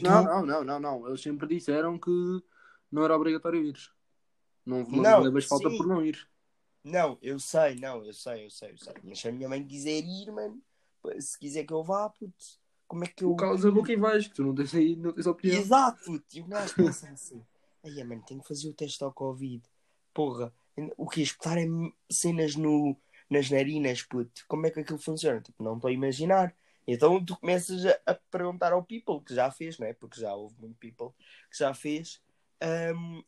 Tu, 0.00 0.04
Não, 0.04 0.24
não, 0.24 0.46
não, 0.46 0.64
não, 0.64 0.80
não, 0.80 1.08
eles 1.08 1.20
sempre 1.22 1.46
disseram 1.46 1.98
que 1.98 2.10
não 2.90 3.04
era 3.04 3.16
obrigatório 3.16 3.62
ires. 3.62 3.90
Não, 4.64 4.82
não, 4.84 5.02
Não, 5.02 5.20
levas 5.20 5.44
falta 5.44 5.68
por 5.70 5.86
não 5.86 6.04
ir. 6.04 6.26
não, 6.82 7.18
eu 7.22 7.38
sei, 7.38 7.74
não, 7.76 8.04
eu 8.04 8.12
sei, 8.12 8.44
eu 8.46 8.50
sei, 8.50 8.70
eu 8.72 8.78
sei. 8.78 8.94
Mas 9.02 9.18
se 9.20 9.28
a 9.28 9.32
minha 9.32 9.48
mãe 9.48 9.64
quiser 9.66 10.00
ir, 10.04 10.30
mano, 10.30 10.60
se 11.18 11.38
quiser 11.38 11.64
que 11.64 11.72
eu 11.72 11.82
vá, 11.82 12.08
puto, 12.08 12.44
como 12.86 13.04
é 13.04 13.06
que 13.06 13.24
eu. 13.24 13.30
Tu 13.30 13.36
calas 13.36 13.64
a 13.64 13.70
boca 13.70 13.92
e 13.92 13.96
vais, 13.96 14.26
que 14.26 14.34
tu 14.34 14.42
não 14.42 14.54
tens 14.54 14.74
aí, 14.74 14.96
não 14.96 15.12
tens 15.12 15.26
opinião. 15.26 15.60
Exato, 15.60 16.04
puto. 16.04 16.24
E 16.34 16.40
o 16.40 16.46
gajo 16.46 16.74
pensa 16.74 17.08
assim, 17.08 17.42
ai, 17.84 18.04
mano, 18.04 18.22
tenho 18.26 18.40
que 18.40 18.48
fazer 18.48 18.68
o 18.68 18.74
teste 18.74 19.02
ao 19.04 19.12
Covid. 19.12 19.62
Porra, 20.12 20.52
o 20.96 21.08
que? 21.08 21.22
Espetar 21.22 21.58
em 21.58 21.92
cenas 22.10 22.54
no, 22.56 22.96
nas 23.28 23.50
narinas, 23.50 24.02
puto. 24.02 24.44
Como 24.48 24.66
é 24.66 24.70
que 24.70 24.80
aquilo 24.80 24.98
funciona? 24.98 25.40
Tipo, 25.40 25.62
não 25.62 25.74
estou 25.76 25.88
a 25.88 25.92
imaginar. 25.92 26.54
Então 26.86 27.24
tu 27.24 27.36
começas 27.36 27.84
a, 27.86 27.98
a 28.06 28.14
perguntar 28.14 28.72
ao 28.72 28.84
people 28.84 29.20
que 29.24 29.34
já 29.34 29.50
fez, 29.50 29.78
né? 29.78 29.92
Porque 29.94 30.20
já 30.20 30.34
houve 30.34 30.54
muito 30.60 30.76
people 30.76 31.10
que 31.50 31.58
já 31.58 31.72
fez. 31.72 32.20
Ahm, 32.60 33.22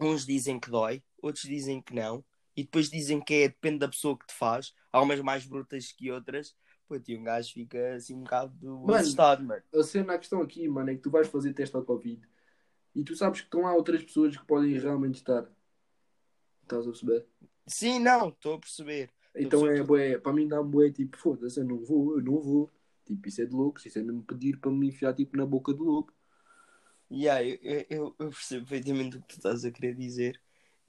uns 0.00 0.24
dizem 0.24 0.58
que 0.58 0.70
dói, 0.70 1.02
outros 1.20 1.44
dizem 1.44 1.82
que 1.82 1.94
não, 1.94 2.24
e 2.56 2.62
depois 2.62 2.90
dizem 2.90 3.20
que 3.20 3.34
é 3.34 3.48
depende 3.48 3.78
da 3.78 3.88
pessoa 3.88 4.18
que 4.18 4.26
te 4.26 4.34
faz. 4.34 4.74
Há 4.92 5.00
umas 5.00 5.20
mais 5.20 5.46
brutas 5.46 5.92
que 5.92 6.10
outras. 6.10 6.56
Puto, 6.88 7.10
e 7.10 7.16
um 7.18 7.22
gajo 7.22 7.52
fica 7.52 7.94
assim 7.94 8.14
um 8.14 8.22
bocado 8.22 8.54
Mano, 8.62 8.94
assustado, 8.94 9.44
mano. 9.44 9.62
A 9.74 9.82
cena, 9.82 10.14
a 10.14 10.18
questão 10.18 10.40
aqui, 10.40 10.66
mano, 10.66 10.90
é 10.90 10.94
que 10.94 11.02
tu 11.02 11.10
vais 11.10 11.28
fazer 11.28 11.52
teste 11.52 11.76
ao 11.76 11.84
Covid 11.84 12.26
e 12.94 13.04
tu 13.04 13.14
sabes 13.14 13.40
que 13.40 13.46
estão 13.46 13.62
lá 13.62 13.74
outras 13.74 14.02
pessoas 14.02 14.36
que 14.36 14.44
podem 14.44 14.76
realmente 14.78 15.16
estar. 15.16 15.48
Estás 16.62 16.86
a 16.86 16.90
perceber? 16.90 17.26
Sim, 17.66 18.00
não, 18.00 18.30
estou 18.30 18.54
a 18.54 18.58
perceber. 18.58 19.10
Então 19.36 19.60
é, 19.60 19.68
perceber. 19.68 19.86
bué, 19.86 20.18
para 20.18 20.32
mim 20.32 20.48
dá 20.48 20.60
um 20.60 20.68
bué, 20.68 20.90
tipo, 20.90 21.16
foda-se, 21.16 21.60
eu 21.60 21.64
não 21.64 21.78
vou, 21.84 22.18
eu 22.18 22.22
não 22.24 22.40
vou. 22.40 22.70
Tipo, 23.08 23.28
isso 23.28 23.42
é 23.42 23.46
de 23.46 23.54
loucos, 23.54 23.86
isso 23.86 23.98
é 24.00 24.02
mesmo 24.04 24.24
pedir 24.24 24.58
para 24.60 24.70
me 24.72 24.88
enfiar, 24.88 25.14
tipo, 25.14 25.36
na 25.38 25.46
boca 25.46 25.74
do 25.74 25.84
louco. 25.84 26.14
Yeah, 27.10 27.42
eu, 27.42 27.58
eu, 27.88 28.16
eu- 28.18 28.30
percebo 28.30 28.66
perfeitamente 28.66 29.16
o 29.16 29.20
que 29.22 29.28
tu 29.28 29.36
estás 29.36 29.64
a 29.64 29.70
querer 29.72 29.94
dizer, 29.94 30.40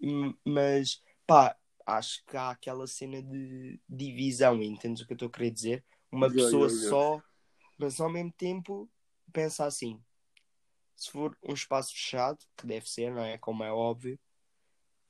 Hum, 0.01 0.34
mas 0.45 1.03
pá, 1.27 1.58
acho 1.86 2.23
que 2.25 2.38
há 2.38 2.51
aquela 2.51 2.88
cena 2.88 3.21
de 3.21 3.79
divisão, 3.89 4.62
entendes 4.63 5.01
o 5.03 5.05
que 5.08 5.12
eu 5.13 5.15
estou 5.15 5.27
a 5.27 5.32
querer 5.32 5.51
dizer? 5.51 5.84
Uma 6.12 6.32
Yeah, 6.34 6.34
pessoa 6.34 6.69
yeah. 6.69 6.69
só, 6.69 7.21
mas 7.77 7.99
ao 8.01 8.10
mesmo 8.12 8.32
tempo 8.34 8.89
pensa 9.34 9.65
assim: 9.65 10.01
se 10.95 11.12
for 11.12 11.38
um 11.43 11.53
espaço 11.53 11.93
fechado, 11.93 12.39
que 12.58 12.67
deve 12.67 12.89
ser, 12.89 13.12
não 13.13 13.23
é? 13.23 13.38
Como 13.39 13.63
é 13.63 13.71
óbvio, 13.71 14.19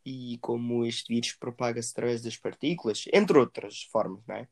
e 0.06 0.38
como 0.42 0.86
este 0.86 1.14
vírus 1.14 1.34
propaga-se 1.34 1.92
através 1.92 2.22
das 2.22 2.38
partículas, 2.38 3.06
entre 3.14 3.38
outras 3.38 3.84
formas, 3.84 4.26
não 4.28 4.36
é? 4.36 4.48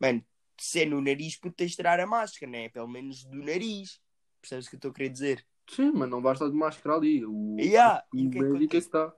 Mano, 0.00 0.24
se 0.62 0.82
é 0.82 0.86
no 0.86 1.00
nariz, 1.00 1.38
de 1.42 1.68
tirar 1.74 1.98
a 1.98 2.06
máscara, 2.06 2.50
não 2.50 2.58
é? 2.58 2.68
Pelo 2.68 2.88
menos 2.88 3.24
do 3.24 3.42
nariz. 3.42 4.00
Percebes 4.40 4.66
o 4.66 4.70
que 4.70 4.76
eu 4.76 4.78
estou 4.78 4.90
a 4.90 4.94
querer 4.94 5.08
dizer? 5.08 5.46
Sim, 5.68 5.92
mas 5.92 6.08
não 6.08 6.22
basta 6.22 6.48
de 6.48 6.54
máscara 6.56 6.96
ali. 6.96 7.24
O, 7.24 7.56
Yeah, 7.58 8.04
o 8.12 8.18
e 8.18 8.26
o 8.26 8.30
que 8.30 8.38
é 8.38 8.42
que 8.42 8.48
médico 8.52 8.76
é 8.76 8.78
está. 8.78 9.14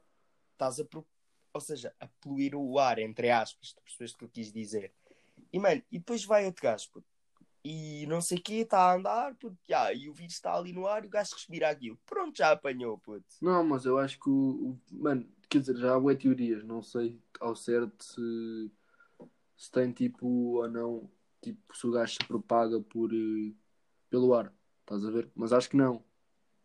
Estás 0.53 0.81
a, 0.81 0.85
pro- 0.85 1.07
ou 1.53 1.61
seja, 1.61 1.95
a 2.01 2.09
poluir 2.21 2.55
o 2.55 2.79
ar, 2.79 2.99
entre 2.99 3.31
aspas, 3.31 3.73
tu 3.73 3.83
percebeste 3.83 4.15
o 4.17 4.19
que 4.21 4.25
eu 4.25 4.29
quis 4.31 4.53
dizer. 4.53 4.93
E, 5.53 5.59
mano, 5.59 5.83
e 5.91 5.99
depois 5.99 6.25
vai 6.25 6.47
outro 6.47 6.63
gajo, 6.63 6.89
puto, 6.91 7.07
e 7.63 8.07
não 8.07 8.21
sei 8.21 8.39
o 8.39 8.43
que, 8.43 8.55
está 8.61 8.79
a 8.91 8.95
andar, 8.95 9.35
puto, 9.35 9.59
já, 9.69 9.93
e 9.93 10.09
o 10.09 10.15
vírus 10.15 10.35
está 10.35 10.55
ali 10.55 10.73
no 10.73 10.87
ar 10.87 11.05
e 11.05 11.09
o 11.09 11.11
gajo 11.11 11.35
respira 11.35 11.69
aquilo. 11.71 11.99
Pronto, 12.07 12.37
já 12.37 12.53
apanhou, 12.53 12.99
puto. 12.99 13.27
Não, 13.43 13.65
mas 13.65 13.85
eu 13.85 13.99
acho 13.99 14.19
que 14.19 14.31
o. 14.31 14.33
o- 14.71 14.81
mano, 14.91 15.29
quer 15.49 15.61
dizer, 15.61 15.77
já 15.77 15.95
há 15.97 16.17
teorias, 16.17 16.65
não 16.65 16.83
sei 16.83 17.21
ao 17.41 17.55
certo 17.57 18.03
se, 18.05 18.71
se 19.57 19.71
tem 19.71 19.93
tipo 19.93 20.27
ou 20.27 20.69
não, 20.69 21.11
tipo, 21.45 21.77
se 21.77 21.87
o 21.87 21.91
gajo 21.93 22.13
se 22.15 22.27
propaga 22.27 22.81
por, 22.81 23.13
eh, 23.13 23.53
pelo 24.11 24.35
ar, 24.35 24.53
estás 24.81 25.05
a 25.05 25.11
ver? 25.11 25.31
Mas 25.35 25.53
acho 25.53 25.71
que 25.71 25.77
não. 25.77 26.05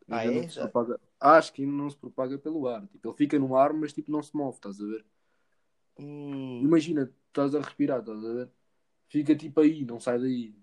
Ah, 0.10 0.24
é? 0.24 0.32
não 0.32 0.48
propaga- 0.48 1.00
Acho 1.20 1.54
que 1.54 1.64
ainda 1.64 1.74
não 1.76 1.90
se 1.90 1.98
propaga 1.98 2.38
pelo 2.38 2.68
ar. 2.68 2.88
Tipo, 2.88 3.10
ele 3.10 3.18
fica 3.18 3.38
no 3.40 3.56
ar, 3.56 3.74
mas 3.74 3.94
tipo, 3.94 4.12
não 4.12 4.24
se 4.24 4.36
move, 4.36 4.58
estás 4.58 4.80
a 4.82 4.86
ver? 4.86 5.06
Hum, 5.98 6.64
Imagina, 6.64 7.12
estás 7.28 7.54
a 7.56 7.60
respirar, 7.62 8.00
estás 8.00 8.24
a 8.24 8.34
ver? 8.34 8.50
Fica 9.10 9.36
tipo 9.36 9.60
aí, 9.62 9.86
não 9.86 10.00
sai 10.00 10.20
daí. 10.20 10.56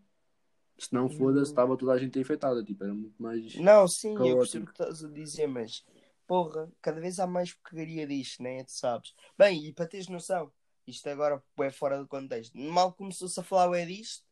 Se 0.79 0.93
não 0.93 1.09
foda-se, 1.09 1.51
estava 1.51 1.77
toda 1.77 1.93
a 1.93 1.99
gente 1.99 2.19
infectada, 2.19 2.63
tipo, 2.63 2.85
era 2.85 2.95
muito 2.95 3.21
mais. 3.23 3.55
não, 3.57 3.89
sim, 3.89 4.11
eu 4.13 4.17
Caótico. 4.17 4.39
percebo 4.39 4.65
o 4.65 4.67
que 4.67 4.73
estás 4.73 5.05
a 5.05 5.09
dizer, 5.09 5.47
mas, 5.47 5.85
porra, 6.27 6.71
cada 6.83 7.01
vez 7.01 7.19
há 7.19 7.27
mais 7.27 7.53
porcaria 7.55 8.07
disto, 8.07 8.43
né? 8.43 8.63
Tu 8.65 8.73
sabes. 8.73 9.15
Bem, 9.39 9.67
e 9.67 9.73
para 9.73 9.87
teres 9.87 10.09
noção, 10.09 10.53
isto 10.87 11.09
agora 11.09 11.43
é 11.59 11.71
fora 11.71 11.99
do 11.99 12.07
contexto. 12.07 12.57
Mal 12.57 12.93
começou-se 12.93 13.39
a 13.39 13.43
falar 13.43 13.77
é 13.79 13.85
disto, 13.85 14.25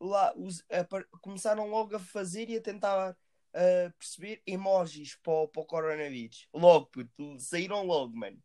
lá 0.00 0.32
os- 0.36 0.64
a 0.70 0.86
começaram 1.20 1.68
logo 1.68 1.94
a 1.96 1.98
fazer 1.98 2.48
e 2.48 2.56
a 2.56 2.60
tentar 2.62 3.16
perceber 3.98 4.40
emojis 4.46 5.16
para, 5.16 5.32
o- 5.32 5.48
para 5.48 5.62
o 5.62 5.66
coronavírus. 5.66 6.48
Logo, 6.54 6.86
puto, 6.86 7.38
saíram 7.38 7.84
logo, 7.84 8.16
mano. 8.16 8.38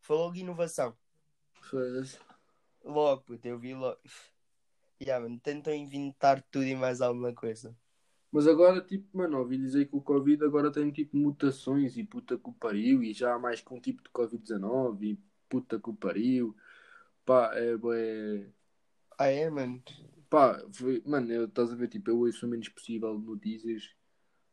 Foi 0.00 0.16
logo 0.16 0.34
inovação. 0.36 0.96
Foda-se. 1.60 2.18
Logo, 2.84 3.22
puto, 3.22 3.46
eu 3.46 3.58
vi 3.58 3.74
logo. 3.74 3.98
Yeah, 5.00 5.20
mano, 5.20 5.40
tentam 5.40 5.74
inventar 5.74 6.40
tudo 6.42 6.64
e 6.64 6.76
mais 6.76 7.00
alguma 7.00 7.32
coisa. 7.34 7.76
Mas 8.30 8.46
agora, 8.46 8.80
tipo, 8.80 9.16
mano, 9.18 9.38
ouvi 9.40 9.58
dizer 9.58 9.86
que 9.86 9.96
o 9.96 10.00
Covid 10.00 10.44
agora 10.44 10.70
tem 10.70 10.92
tipo 10.92 11.16
mutações 11.16 11.96
e 11.96 12.04
puta 12.04 12.38
que 12.38 12.48
o 12.48 12.52
pariu, 12.52 13.02
e 13.02 13.12
já 13.12 13.34
há 13.34 13.38
mais 13.38 13.60
que 13.60 13.74
um 13.74 13.80
tipo 13.80 14.00
de 14.00 14.10
Covid-19 14.10 15.02
e 15.02 15.18
puta 15.48 15.80
que 15.80 15.90
o 15.90 15.94
pariu. 15.94 16.56
Pá, 17.24 17.52
é, 17.54 17.74
é... 17.74 18.46
Ah, 19.18 19.26
é, 19.26 19.50
mano? 19.50 19.82
Pá, 20.28 20.62
foi, 20.72 21.02
mano, 21.06 21.30
eu, 21.32 21.44
estás 21.44 21.72
a 21.72 21.76
ver, 21.76 21.88
tipo, 21.88 22.10
eu 22.10 22.18
ouço 22.18 22.46
o 22.46 22.48
menos 22.48 22.68
possível 22.68 23.18
notícias, 23.18 23.90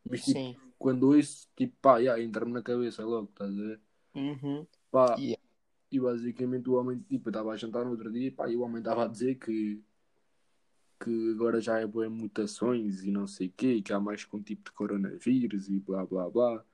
mas 0.08 0.24
tipo, 0.24 0.38
Sim. 0.38 0.56
quando 0.78 1.08
ouço, 1.08 1.48
tipo, 1.56 1.74
pá, 1.80 1.98
yeah, 1.98 2.22
entra-me 2.22 2.52
na 2.52 2.62
cabeça 2.62 3.04
logo, 3.04 3.28
estás 3.30 3.50
a 3.50 3.62
ver? 3.62 3.80
Uhum. 4.14 4.66
Pá, 4.90 5.16
Yeah. 5.18 5.42
e 5.90 5.98
basicamente 6.00 6.68
o 6.68 6.74
homem, 6.74 6.98
tipo, 7.08 7.28
eu 7.28 7.30
estava 7.30 7.52
a 7.52 7.56
jantar 7.56 7.84
no 7.84 7.92
outro 7.92 8.12
dia, 8.12 8.30
pá, 8.30 8.48
e 8.48 8.56
o 8.56 8.60
homem 8.60 8.78
estava 8.78 9.04
a 9.04 9.08
dizer 9.08 9.36
que, 9.36 9.82
que 11.02 11.30
agora 11.32 11.60
já 11.60 11.78
é 11.78 11.86
boas 11.86 12.10
mutações 12.10 13.02
e 13.02 13.10
não 13.10 13.26
sei 13.26 13.48
o 13.48 13.52
quê, 13.56 13.80
que 13.80 13.92
há 13.92 13.98
mais 13.98 14.24
com 14.24 14.36
um 14.36 14.42
tipo 14.42 14.64
de 14.64 14.72
coronavírus 14.72 15.68
e 15.68 15.78
blá 15.80 16.04
blá 16.04 16.28
blá, 16.28 16.64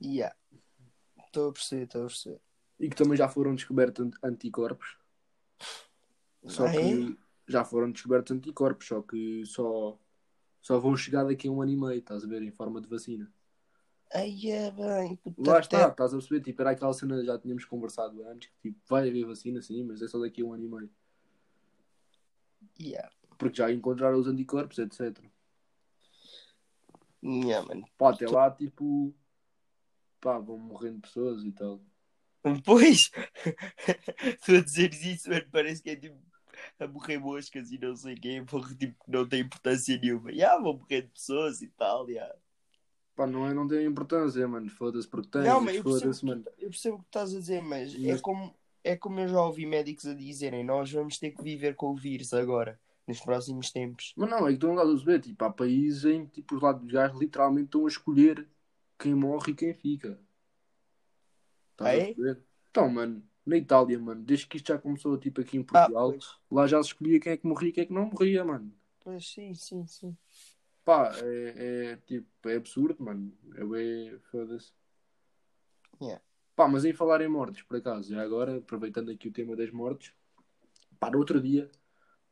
Yeah. 0.00 0.34
Estou 1.26 1.50
a 1.50 1.52
perceber, 1.52 1.84
estou 1.84 2.02
a 2.02 2.06
perceber. 2.06 2.40
E 2.78 2.88
que 2.88 2.96
também 2.96 3.16
já 3.16 3.28
foram 3.28 3.54
descobertos 3.54 4.04
ant- 4.06 4.18
anticorpos, 4.22 4.96
só 6.46 6.66
Ah, 6.66 6.74
é? 6.74 6.80
que 6.80 7.18
já 7.46 7.64
foram 7.64 7.90
descobertos 7.90 8.30
anticorpos, 8.36 8.86
só 8.86 9.02
que 9.02 9.44
só, 9.46 9.98
só 10.60 10.78
vão 10.78 10.96
chegar 10.96 11.24
daqui 11.24 11.48
a 11.48 11.50
um 11.50 11.62
ano 11.62 11.72
e 11.72 11.76
meio, 11.76 11.98
estás 11.98 12.24
a 12.24 12.26
ver, 12.26 12.42
em 12.42 12.50
forma 12.50 12.80
de 12.80 12.88
vacina. 12.88 13.32
Aí 14.12 14.50
é 14.50 14.70
bem. 14.70 15.16
puta 15.16 15.50
Lá 15.50 15.58
está, 15.60 15.78
terra. 15.78 15.90
estás 15.90 16.14
a 16.14 16.16
perceber? 16.16 16.40
Tipo, 16.42 16.62
era 16.62 16.70
aquela 16.70 16.92
cena 16.94 17.18
que 17.20 17.26
já 17.26 17.38
tínhamos 17.38 17.64
conversado 17.66 18.22
antes, 18.26 18.48
que 18.48 18.70
tipo, 18.70 18.80
vai 18.88 19.08
haver 19.08 19.26
vacina 19.26 19.60
sim, 19.60 19.82
mas 19.84 20.00
é 20.00 20.08
só 20.08 20.18
daqui 20.18 20.40
a 20.40 20.44
um 20.46 20.52
ano 20.54 20.64
e 20.64 20.68
meio. 20.68 20.90
Yeah. 22.80 23.10
Porque 23.36 23.56
já 23.58 23.70
encontraram 23.70 24.18
os 24.18 24.26
anticorpos, 24.26 24.78
etc. 24.78 25.18
Yeah, 27.22 27.66
mano. 27.66 27.86
Pá, 27.98 28.10
até 28.10 28.28
lá, 28.28 28.50
tipo, 28.50 29.14
pá, 30.20 30.38
vão 30.38 30.58
morrendo 30.58 31.00
pessoas 31.00 31.44
e 31.44 31.52
tal. 31.52 31.80
Pois, 32.64 33.10
tu 34.44 34.52
a 34.56 34.60
dizeres 34.60 35.02
isso, 35.04 35.30
mano, 35.30 35.46
parece 35.50 35.82
que 35.82 35.90
é 35.90 35.96
tipo 35.96 36.16
a 36.78 36.86
morrer 36.86 37.18
moscas 37.18 37.70
e 37.70 37.78
não 37.78 37.94
sei 37.94 38.14
quem, 38.16 38.44
porque 38.44 38.74
tipo, 38.74 38.96
não 39.06 39.26
tem 39.26 39.40
importância 39.40 39.96
nenhuma. 39.98 40.32
Já 40.32 40.58
vão 40.58 40.74
morrer 40.74 41.02
de 41.02 41.08
pessoas 41.08 41.62
e 41.62 41.68
tal, 41.68 42.08
já. 42.10 42.34
Pá, 43.14 43.26
não, 43.26 43.46
é, 43.46 43.54
não 43.54 43.66
tem 43.66 43.84
importância, 43.86 44.46
mano. 44.46 44.68
Foda-se 44.70 45.08
porque 45.08 45.28
tem. 45.28 45.42
Não, 45.42 45.60
mas 45.60 45.76
eu 45.76 45.82
percebo, 45.84 46.00
Foda-se, 46.04 46.24
mano. 46.26 46.44
eu 46.58 46.70
percebo 46.70 46.96
o 46.96 47.00
que 47.00 47.06
estás 47.06 47.34
a 47.34 47.38
dizer, 47.38 47.62
mas, 47.62 47.94
é, 47.94 48.12
Mas- 48.12 48.20
como, 48.20 48.54
é 48.84 48.96
como 48.96 49.20
eu 49.20 49.28
já 49.28 49.42
ouvi 49.42 49.66
médicos 49.66 50.06
a 50.06 50.14
dizerem, 50.14 50.64
nós 50.64 50.90
vamos 50.92 51.18
ter 51.18 51.32
que 51.32 51.42
viver 51.42 51.74
com 51.74 51.90
o 51.92 51.96
vírus 51.96 52.32
agora, 52.32 52.78
nos 53.06 53.20
próximos 53.20 53.70
tempos. 53.70 54.12
Mas 54.16 54.30
não, 54.30 54.46
é 54.46 54.52
que 54.52 54.58
tu 54.58 54.66
não 54.68 54.74
estás 54.74 54.88
a 54.88 54.92
perceber. 54.92 55.20
Tipo, 55.20 55.44
há 55.44 55.50
países 55.52 56.04
em 56.04 56.26
que 56.26 56.32
tipo, 56.42 56.54
os 56.56 56.62
lados 56.62 56.82
dos 56.82 56.92
gajos 56.92 57.18
literalmente 57.20 57.66
estão 57.66 57.84
a 57.84 57.88
escolher 57.88 58.46
quem 58.98 59.14
morre 59.14 59.52
e 59.52 59.54
quem 59.54 59.74
fica. 59.74 60.18
Ah, 61.80 61.88
a 61.88 61.94
é? 61.94 62.16
Então, 62.70 62.88
mano, 62.88 63.22
na 63.46 63.56
Itália, 63.56 63.98
mano, 63.98 64.22
desde 64.24 64.46
que 64.46 64.56
isto 64.58 64.68
já 64.68 64.78
começou, 64.78 65.18
tipo, 65.18 65.40
aqui 65.40 65.56
em 65.56 65.64
Ah, 65.72 65.88
Portugal, 65.88 66.12
pois, 66.12 66.24
lá 66.50 66.66
já 66.66 66.82
se 66.82 66.88
escolhia 66.90 67.20
quem 67.20 67.32
é 67.32 67.36
que 67.36 67.46
morria 67.46 67.70
e 67.70 67.72
quem 67.72 67.82
é 67.84 67.86
que 67.86 67.92
não 67.92 68.06
morria, 68.06 68.44
mano. 68.44 68.72
pois 69.00 69.26
sim, 69.26 69.54
sim, 69.54 69.86
sim. 69.86 70.16
Pá, 70.84 71.12
é, 71.22 71.92
é 71.92 71.96
tipo, 71.98 72.48
é 72.48 72.56
absurdo, 72.56 73.02
mano. 73.04 73.32
É 73.56 73.64
bué- 73.64 74.18
foda-se. 74.30 74.72
Yeah. 76.00 76.18
Pá, 76.56 76.66
mas 76.68 76.84
em 76.84 76.92
falar 76.92 77.20
em 77.20 77.28
mortes, 77.28 77.62
por 77.62 77.76
acaso, 77.76 78.10
já 78.12 78.20
agora, 78.22 78.58
aproveitando 78.58 79.10
aqui 79.10 79.28
o 79.28 79.32
tema 79.32 79.54
das 79.56 79.70
mortes, 79.70 80.12
pá, 81.00 81.10
no 81.10 81.18
outro 81.18 81.40
dia, 81.40 81.70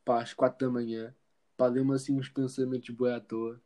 pá, 0.05 0.23
às 0.23 0.35
4 0.35 0.67
da 0.67 0.73
manhã, 0.73 1.15
pá, 1.57 1.71
deu-me 1.71 1.95
assim 1.95 2.19
uns 2.19 2.29
pensamentos 2.31 2.91
bué 2.91 3.15
à 3.15 3.21
toa. 3.21 3.61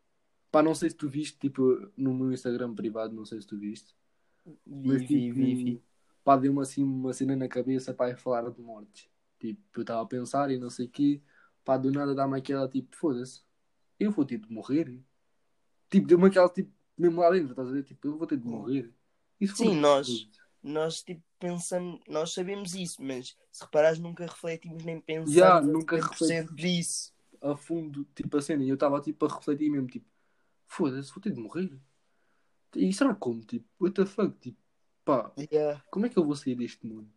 Pá, 0.53 0.63
não 0.63 0.75
sei 0.75 0.91
se 0.91 0.97
tu 0.97 1.09
viste, 1.11 1.39
tipo, 1.39 1.63
no 1.97 2.15
meu 2.15 2.33
Instagram 2.33 2.75
privado, 2.75 3.15
não 3.15 3.25
sei 3.27 3.41
se 3.43 3.49
tu 3.49 3.59
viste. 3.59 3.95
Vi, 4.45 4.57
Mas, 4.67 5.03
vi, 5.03 5.07
tipo, 5.07 5.35
vi, 5.35 5.55
vi. 5.55 5.83
pá, 6.25 6.37
deu-me 6.37 6.61
assim 6.63 6.83
uma 6.85 7.13
cena 7.13 7.37
na 7.37 7.49
cabeça, 7.49 7.95
pá, 7.95 8.11
a 8.13 8.17
falar 8.17 8.51
de 8.51 8.61
mortes. 8.63 9.09
Tipo, 9.39 9.61
eu 9.77 9.83
estava 9.83 10.03
a 10.03 10.07
pensar 10.07 10.51
e 10.51 10.59
não 10.59 10.71
sei 10.71 10.87
o 10.87 10.91
quê, 10.91 11.23
pá, 11.65 11.77
do 11.77 11.91
nada 11.93 12.15
dá-me 12.15 12.39
aquela, 12.39 12.69
tipo, 12.69 12.97
foda-se, 12.97 13.43
eu 13.99 14.11
vou 14.11 14.25
ter 14.25 14.39
de 14.39 14.51
morrer. 14.53 15.03
Tipo, 15.91 16.07
deu-me 16.07 16.27
aquela, 16.29 16.49
tipo, 16.49 16.73
mesmo 16.97 17.21
lá 17.21 17.31
dentro, 17.31 17.51
estás 17.51 17.69
a 17.69 17.73
ver? 17.73 17.85
Tipo, 17.85 18.09
eu 18.09 18.19
vou 18.19 18.27
ter 18.27 18.39
de 18.39 18.47
morrer. 18.47 18.93
For 19.57 19.57
Sim, 19.57 19.77
nós-? 19.77 20.29
Nós 20.63 21.03
tipo 21.03 21.23
pensamos, 21.39 22.01
nós 22.07 22.35
sabemos 22.35 22.75
isso, 22.75 23.03
mas 23.03 23.35
se 23.51 23.65
reparares 23.65 23.99
nunca 23.99 24.27
refletimos 24.27 24.85
nem 24.85 25.01
pensamos 25.01 25.35
Yeah, 25.35 25.61
nunca 25.63 25.97
100% 25.97 26.55
disso. 26.55 27.15
a 27.41 27.57
fundo, 27.57 28.05
tipo, 28.15 28.37
a 28.37 28.43
cena, 28.43 28.63
e 28.65 28.69
eu 28.69 28.75
estava, 28.75 29.01
tipo, 29.01 29.25
a 29.27 29.35
refletir 29.35 29.71
mesmo, 29.71 29.87
tipo, 29.89 30.07
foda-se, 30.67 31.13
vou 31.13 31.21
ter 31.23 31.33
de 31.33 31.41
morrer. 31.41 31.71
E 32.77 32.93
será 32.93 33.15
como, 33.15 33.41
tipo, 33.45 33.67
what 33.81 33.95
the 33.95 34.07
fuck, 34.07 34.37
tipo, 34.39 34.59
pá, 35.05 35.33
Yeah. 35.37 35.83
como 35.91 36.07
é 36.07 36.09
que 36.09 36.19
eu 36.19 36.25
vou 36.25 36.37
sair 36.37 36.55
deste 36.55 36.87
mundo? 36.87 37.11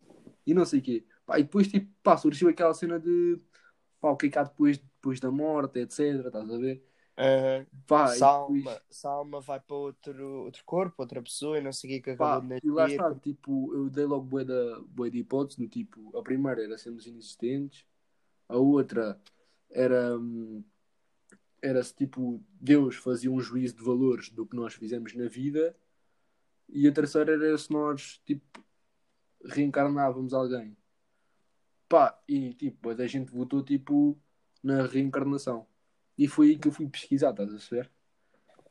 E 0.45 0.53
não 0.53 0.65
sei 0.65 0.79
o 0.79 0.81
quê. 0.83 1.05
Pá, 1.25 1.39
e 1.39 1.43
depois, 1.43 1.67
tipo, 1.67 1.91
pá, 2.01 2.17
surgiu 2.17 2.49
aquela 2.49 2.73
cena 2.73 2.99
de, 2.99 3.39
pá, 4.01 4.09
o 4.11 4.17
que 4.17 4.27
é 4.27 4.29
que 4.29 4.39
há 4.39 4.43
depois, 4.43 4.77
depois 4.77 5.19
da 5.19 5.31
morte, 5.31 5.79
etc, 5.79 6.25
estás 6.25 6.49
a 6.49 6.57
ver? 6.57 6.83
Aham. 7.17 7.65
Pá, 7.87 8.07
se, 8.07 8.19
e 8.19 8.23
a 8.23 8.27
alma, 8.27 8.57
depois, 8.57 8.81
se 8.89 9.07
a 9.07 9.09
alma 9.11 9.41
vai 9.41 9.59
para 9.59 9.75
outro, 9.75 10.43
outro 10.45 10.63
corpo, 10.65 10.95
outra 10.97 11.21
pessoa 11.21 11.57
e 11.57 11.61
não 11.61 11.71
sei 11.71 11.89
o 11.89 11.93
que 11.93 12.01
que 12.01 12.11
pá, 12.17 12.37
acabou 12.37 12.59
de 12.59 12.61
e 12.63 12.69
lá 12.69 12.85
está, 12.87 13.13
tipo, 13.15 13.73
eu 13.73 13.89
dei 13.89 14.05
logo 14.05 14.25
bué 14.25 14.43
da, 14.43 14.79
de 15.09 15.17
hipótese, 15.19 15.59
do 15.59 15.67
tipo, 15.67 16.17
a 16.17 16.23
primeira 16.23 16.63
era 16.63 16.77
sermos 16.77 17.05
inexistentes, 17.05 17.85
a 18.47 18.57
outra 18.57 19.19
era, 19.69 20.17
hum, 20.17 20.63
era 21.63 21.81
se, 21.81 21.95
tipo, 21.95 22.43
Deus 22.59 22.97
fazia 22.97 23.31
um 23.31 23.39
juízo 23.39 23.77
de 23.77 23.83
valores 23.83 24.29
do 24.29 24.45
que 24.45 24.55
nós 24.55 24.73
fizemos 24.73 25.15
na 25.15 25.27
vida, 25.27 25.73
e 26.67 26.85
a 26.87 26.91
terceira 26.91 27.33
era 27.33 27.57
se 27.57 27.71
nós, 27.71 28.19
tipo, 28.25 28.63
reencarnávamos 29.45 30.33
alguém. 30.33 30.75
Pá, 31.87 32.21
e, 32.27 32.53
tipo, 32.53 32.89
a 32.89 33.07
gente 33.07 33.31
votou, 33.31 33.63
tipo, 33.63 34.19
na 34.61 34.85
reencarnação. 34.85 35.65
E 36.17 36.27
foi 36.27 36.49
aí 36.49 36.57
que 36.57 36.67
eu 36.67 36.71
fui 36.71 36.87
pesquisar, 36.89 37.31
estás 37.31 37.53
a 37.53 37.57
ver? 37.69 37.89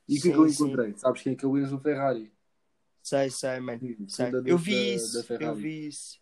E 0.06 0.18
o 0.18 0.22
que 0.22 0.30
é 0.30 0.36
eu 0.36 0.48
Sim, 0.48 0.54
sim. 0.54 0.64
encontrei? 0.64 0.94
Sabes 0.96 1.22
quem 1.22 1.32
é 1.32 1.36
que 1.36 1.44
é 1.44 1.48
o 1.48 1.56
Enzo 1.56 1.78
Ferrari? 1.78 2.30
Sei, 3.02 3.30
sei, 3.30 3.58
mano. 3.58 3.80
Sei. 4.08 4.30
Eu 4.44 4.58
vi 4.58 4.94
isso, 4.94 5.24
eu 5.40 5.54
vi 5.54 5.86
isso. 5.86 6.20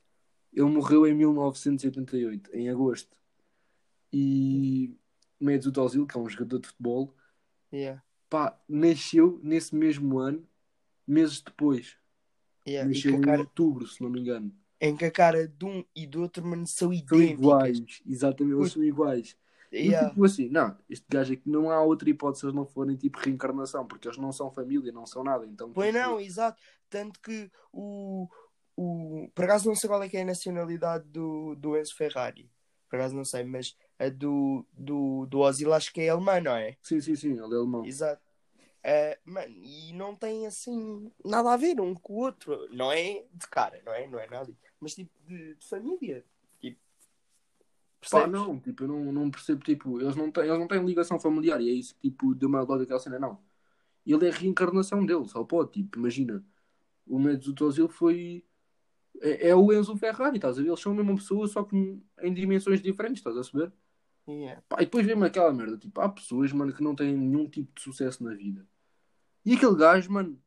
Ele 0.52 0.66
morreu 0.66 1.06
em 1.06 1.14
1988, 1.14 2.54
em 2.54 2.68
agosto. 2.68 3.16
E 4.12 4.94
Mesut 5.40 5.78
Ozil, 5.80 6.06
que 6.06 6.16
é 6.16 6.20
um 6.20 6.28
jogador 6.28 6.58
de 6.60 6.68
futebol, 6.68 7.14
Yeah. 7.72 8.02
pá, 8.28 8.58
nasceu 8.68 9.38
nesse 9.42 9.74
mesmo 9.74 10.18
ano, 10.18 10.44
meses 11.06 11.40
depois. 11.40 11.96
Yeah. 12.66 12.90
E 12.90 12.94
Nasceu 12.94 13.12
em 13.14 13.20
cara, 13.20 13.40
outubro, 13.40 13.86
se 13.86 14.02
não 14.02 14.10
me 14.10 14.20
engano. 14.20 14.52
em 14.80 14.96
que 14.96 15.04
a 15.04 15.10
cara 15.10 15.46
de 15.46 15.64
um 15.64 15.84
e 15.94 16.06
do 16.06 16.22
outro, 16.22 16.44
mano, 16.44 16.66
são 16.66 16.92
São 17.06 17.22
iguais, 17.22 18.02
exatamente, 18.06 18.56
eles 18.58 18.72
são 18.72 18.82
iguais. 18.82 19.36
E 19.72 19.86
Yeah. 19.86 20.08
tipo 20.10 20.24
assim, 20.24 20.48
não, 20.48 20.76
este 20.88 21.06
gajo 21.08 21.32
aqui 21.32 21.48
não 21.48 21.70
há 21.70 21.80
outra 21.80 22.10
hipótese 22.10 22.40
se 22.40 22.46
eles 22.46 22.56
não 22.56 22.66
forem 22.66 22.96
tipo 22.96 23.18
reencarnação, 23.20 23.86
porque 23.86 24.08
eles 24.08 24.18
não 24.18 24.32
são 24.32 24.50
família, 24.50 24.90
não 24.90 25.06
são 25.06 25.22
nada. 25.22 25.46
Então, 25.46 25.72
Pois 25.72 25.92
tipo, 25.94 25.98
não, 26.04 26.18
exato. 26.20 26.60
Tanto 26.88 27.20
que 27.20 27.48
o, 27.72 28.28
o. 28.76 29.28
Por 29.32 29.44
acaso 29.44 29.68
não 29.68 29.76
sei 29.76 29.88
qual 29.88 30.02
é 30.02 30.08
que 30.08 30.16
é 30.16 30.22
a 30.22 30.24
nacionalidade 30.24 31.04
do, 31.08 31.54
do 31.54 31.76
Enzo 31.78 31.94
Ferrari. 31.94 32.50
Por 32.88 32.96
acaso 32.98 33.14
não 33.14 33.24
sei, 33.24 33.44
mas 33.44 33.76
do, 34.08 34.64
do, 34.72 35.26
do 35.26 35.40
Ozil 35.40 35.74
acho 35.74 35.92
que 35.92 36.00
é 36.00 36.08
alemã, 36.08 36.40
não 36.40 36.52
é? 36.56 36.76
Sim, 36.82 37.00
sim, 37.00 37.14
sim, 37.14 37.32
ele 37.32 37.54
é 37.54 37.58
alemão. 37.58 37.84
Exato. 37.84 38.22
Eh, 38.82 39.18
mano, 39.26 39.54
e 39.62 39.92
não 39.92 40.16
tem 40.16 40.46
assim 40.46 41.12
nada 41.24 41.52
a 41.52 41.56
ver 41.56 41.80
um 41.80 41.94
com 41.94 42.14
o 42.14 42.16
outro. 42.16 42.66
Não 42.72 42.90
é 42.90 43.26
de 43.32 43.46
cara, 43.48 43.82
não 43.84 43.92
é? 43.92 44.06
Não 44.06 44.18
é 44.18 44.26
nada. 44.26 44.50
Mas 44.80 44.94
tipo 44.94 45.12
de, 45.26 45.54
de 45.54 45.66
família. 45.66 46.24
Tipo. 46.58 46.80
Pá, 48.10 48.26
não, 48.26 48.58
tipo, 48.58 48.84
eu 48.84 48.88
não, 48.88 49.12
não 49.12 49.30
percebo, 49.30 49.62
tipo, 49.62 50.00
eles 50.00 50.16
não, 50.16 50.30
têm, 50.30 50.44
eles 50.44 50.58
não 50.58 50.66
têm 50.66 50.82
ligação 50.84 51.20
familiar 51.20 51.60
e 51.60 51.68
é 51.68 51.72
isso 51.72 51.94
que, 51.96 52.08
tipo, 52.08 52.34
deu-me 52.34 52.56
logo 52.56 52.72
aquela 52.74 52.98
cena, 52.98 53.18
não. 53.18 53.38
Ele 54.06 54.26
é 54.26 54.30
a 54.30 54.34
reencarnação 54.34 55.04
dele, 55.04 55.28
só 55.28 55.44
pode, 55.44 55.72
tipo, 55.72 55.98
imagina, 55.98 56.42
o 57.06 57.18
Mesut 57.18 57.62
Ozil 57.62 57.88
foi, 57.88 58.42
é, 59.20 59.50
é 59.50 59.54
o 59.54 59.70
Enzo 59.70 59.94
Ferrari, 59.96 60.36
estás 60.36 60.58
a 60.58 60.62
ver? 60.62 60.68
Eles 60.68 60.80
são 60.80 60.92
a 60.92 60.94
mesma 60.94 61.14
pessoa, 61.16 61.46
só 61.46 61.62
que 61.62 61.76
em 62.22 62.32
dimensões 62.32 62.80
diferentes, 62.80 63.18
estás 63.18 63.36
a 63.36 63.44
saber? 63.44 63.70
Yeah. 64.32 64.62
Pá, 64.68 64.76
e 64.80 64.84
depois 64.84 65.04
vem-me 65.06 65.26
aquela 65.26 65.52
merda, 65.52 65.76
tipo, 65.76 66.00
há 66.00 66.08
pessoas, 66.08 66.52
mano, 66.52 66.72
que 66.72 66.82
não 66.82 66.94
têm 66.94 67.16
nenhum 67.16 67.48
tipo 67.48 67.72
de 67.74 67.82
sucesso 67.82 68.22
na 68.22 68.34
vida. 68.34 68.66
E 69.44 69.54
aquele 69.54 69.76
gajo, 69.76 70.10
mano, 70.12 70.40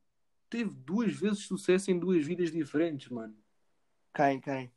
teve 0.49 0.71
duas 0.71 1.13
vezes 1.13 1.45
sucesso 1.45 1.91
em 1.91 1.99
duas 1.99 2.25
vidas 2.25 2.51
diferentes, 2.51 3.09
mano. 3.09 3.35
Quem, 4.13 4.39
quem? 4.39 4.71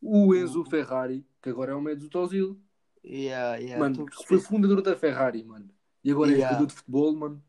O 0.00 0.34
Enzo 0.34 0.64
Ferrari, 0.64 1.26
que 1.40 1.48
agora 1.48 1.72
é 1.72 1.74
o 1.74 1.80
Mesut 1.80 2.16
Ozil, 2.16 2.60
Yeah, 3.04 3.56
yeah, 3.56 3.78
mano, 3.78 4.06
que 4.06 4.26
foi 4.26 4.40
fundador 4.40 4.80
da 4.80 4.96
Ferrari, 4.96 5.44
mano. 5.44 5.68
E 6.02 6.10
agora 6.10 6.30
é 6.30 6.34
Yeah. 6.34 6.54
jogador 6.54 6.66
de 6.68 6.74
futebol, 6.74 7.14
mano. 7.14 7.44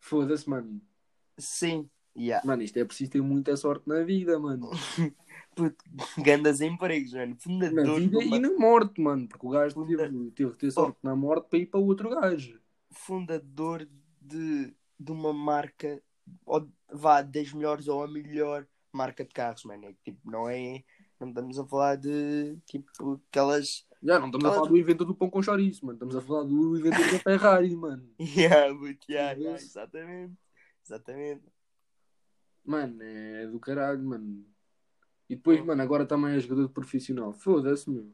Foda-se, 0.00 0.50
mano. 0.50 0.80
Sim, 1.38 1.88
yeah. 2.16 2.46
Mano, 2.46 2.62
isto 2.62 2.76
é 2.78 2.84
preciso 2.84 3.10
ter 3.12 3.22
muita 3.22 3.56
sorte 3.56 3.88
na 3.88 4.02
vida, 4.02 4.38
mano. 4.38 4.70
Puto, 5.54 5.84
grandes 6.18 6.60
empregos, 6.60 7.12
mano. 7.12 7.32
Na 7.32 7.38
Fundador 7.40 8.00
vida 8.00 8.18
de 8.18 8.26
uma, 8.26 8.36
e 8.36 8.40
na 8.40 8.50
morte, 8.58 9.00
mano. 9.00 9.28
Porque 9.28 9.46
o 9.46 9.50
gajo 9.50 9.74
Funda- 9.74 9.96
teve, 10.08 10.30
teve 10.32 10.50
que 10.52 10.58
ter 10.58 10.70
sorte 10.70 10.98
na 11.02 11.14
morte 11.14 11.48
para 11.48 11.58
ir 11.58 11.66
para 11.66 11.80
outro 11.80 12.10
gajo. 12.10 12.58
fundador 12.90 13.88
de, 14.20 14.74
de 14.98 15.12
uma 15.12 15.32
marca, 15.32 16.02
ou, 16.46 16.66
vá, 16.92 17.22
das 17.22 17.52
melhores 17.52 17.86
ou 17.88 18.02
a 18.02 18.08
melhor 18.08 18.66
marca 18.92 19.24
de 19.24 19.30
carros, 19.30 19.64
mano. 19.64 19.84
É, 19.86 19.94
tipo, 20.04 20.18
não 20.30 20.48
é. 20.48 20.82
Não 21.20 21.28
estamos 21.28 21.58
a 21.58 21.64
falar 21.64 21.96
de 21.96 22.58
tipo 22.66 23.20
aquelas 23.30 23.86
Já, 24.02 24.18
não 24.18 24.26
estamos 24.26 24.44
a 24.44 24.48
Ela- 24.48 24.56
falar 24.56 24.68
do 24.68 24.76
inventor 24.76 25.06
do 25.06 25.14
pão 25.14 25.30
com 25.30 25.40
chouriço, 25.42 25.86
mano. 25.86 25.96
Estamos 25.96 26.16
a 26.16 26.20
falar 26.20 26.42
do 26.44 26.76
inventor 26.78 27.12
da 27.12 27.18
Ferrari, 27.20 27.76
mano. 27.76 28.08
Yeah, 28.18 28.74
but 28.74 28.98
yeah, 29.08 29.32
yeah, 29.38 29.56
exatamente. 29.60 30.34
Exatamente. 30.84 31.42
Mano, 32.64 33.02
é 33.02 33.46
do 33.46 33.58
caralho, 33.60 34.02
mano. 34.02 34.44
E 35.28 35.36
depois, 35.36 35.60
Oh. 35.60 35.64
mano, 35.66 35.82
agora 35.82 36.06
também 36.06 36.34
é 36.34 36.38
jogador 36.40 36.68
profissional. 36.70 37.32
Foda-se, 37.32 37.88
meu. 37.90 38.12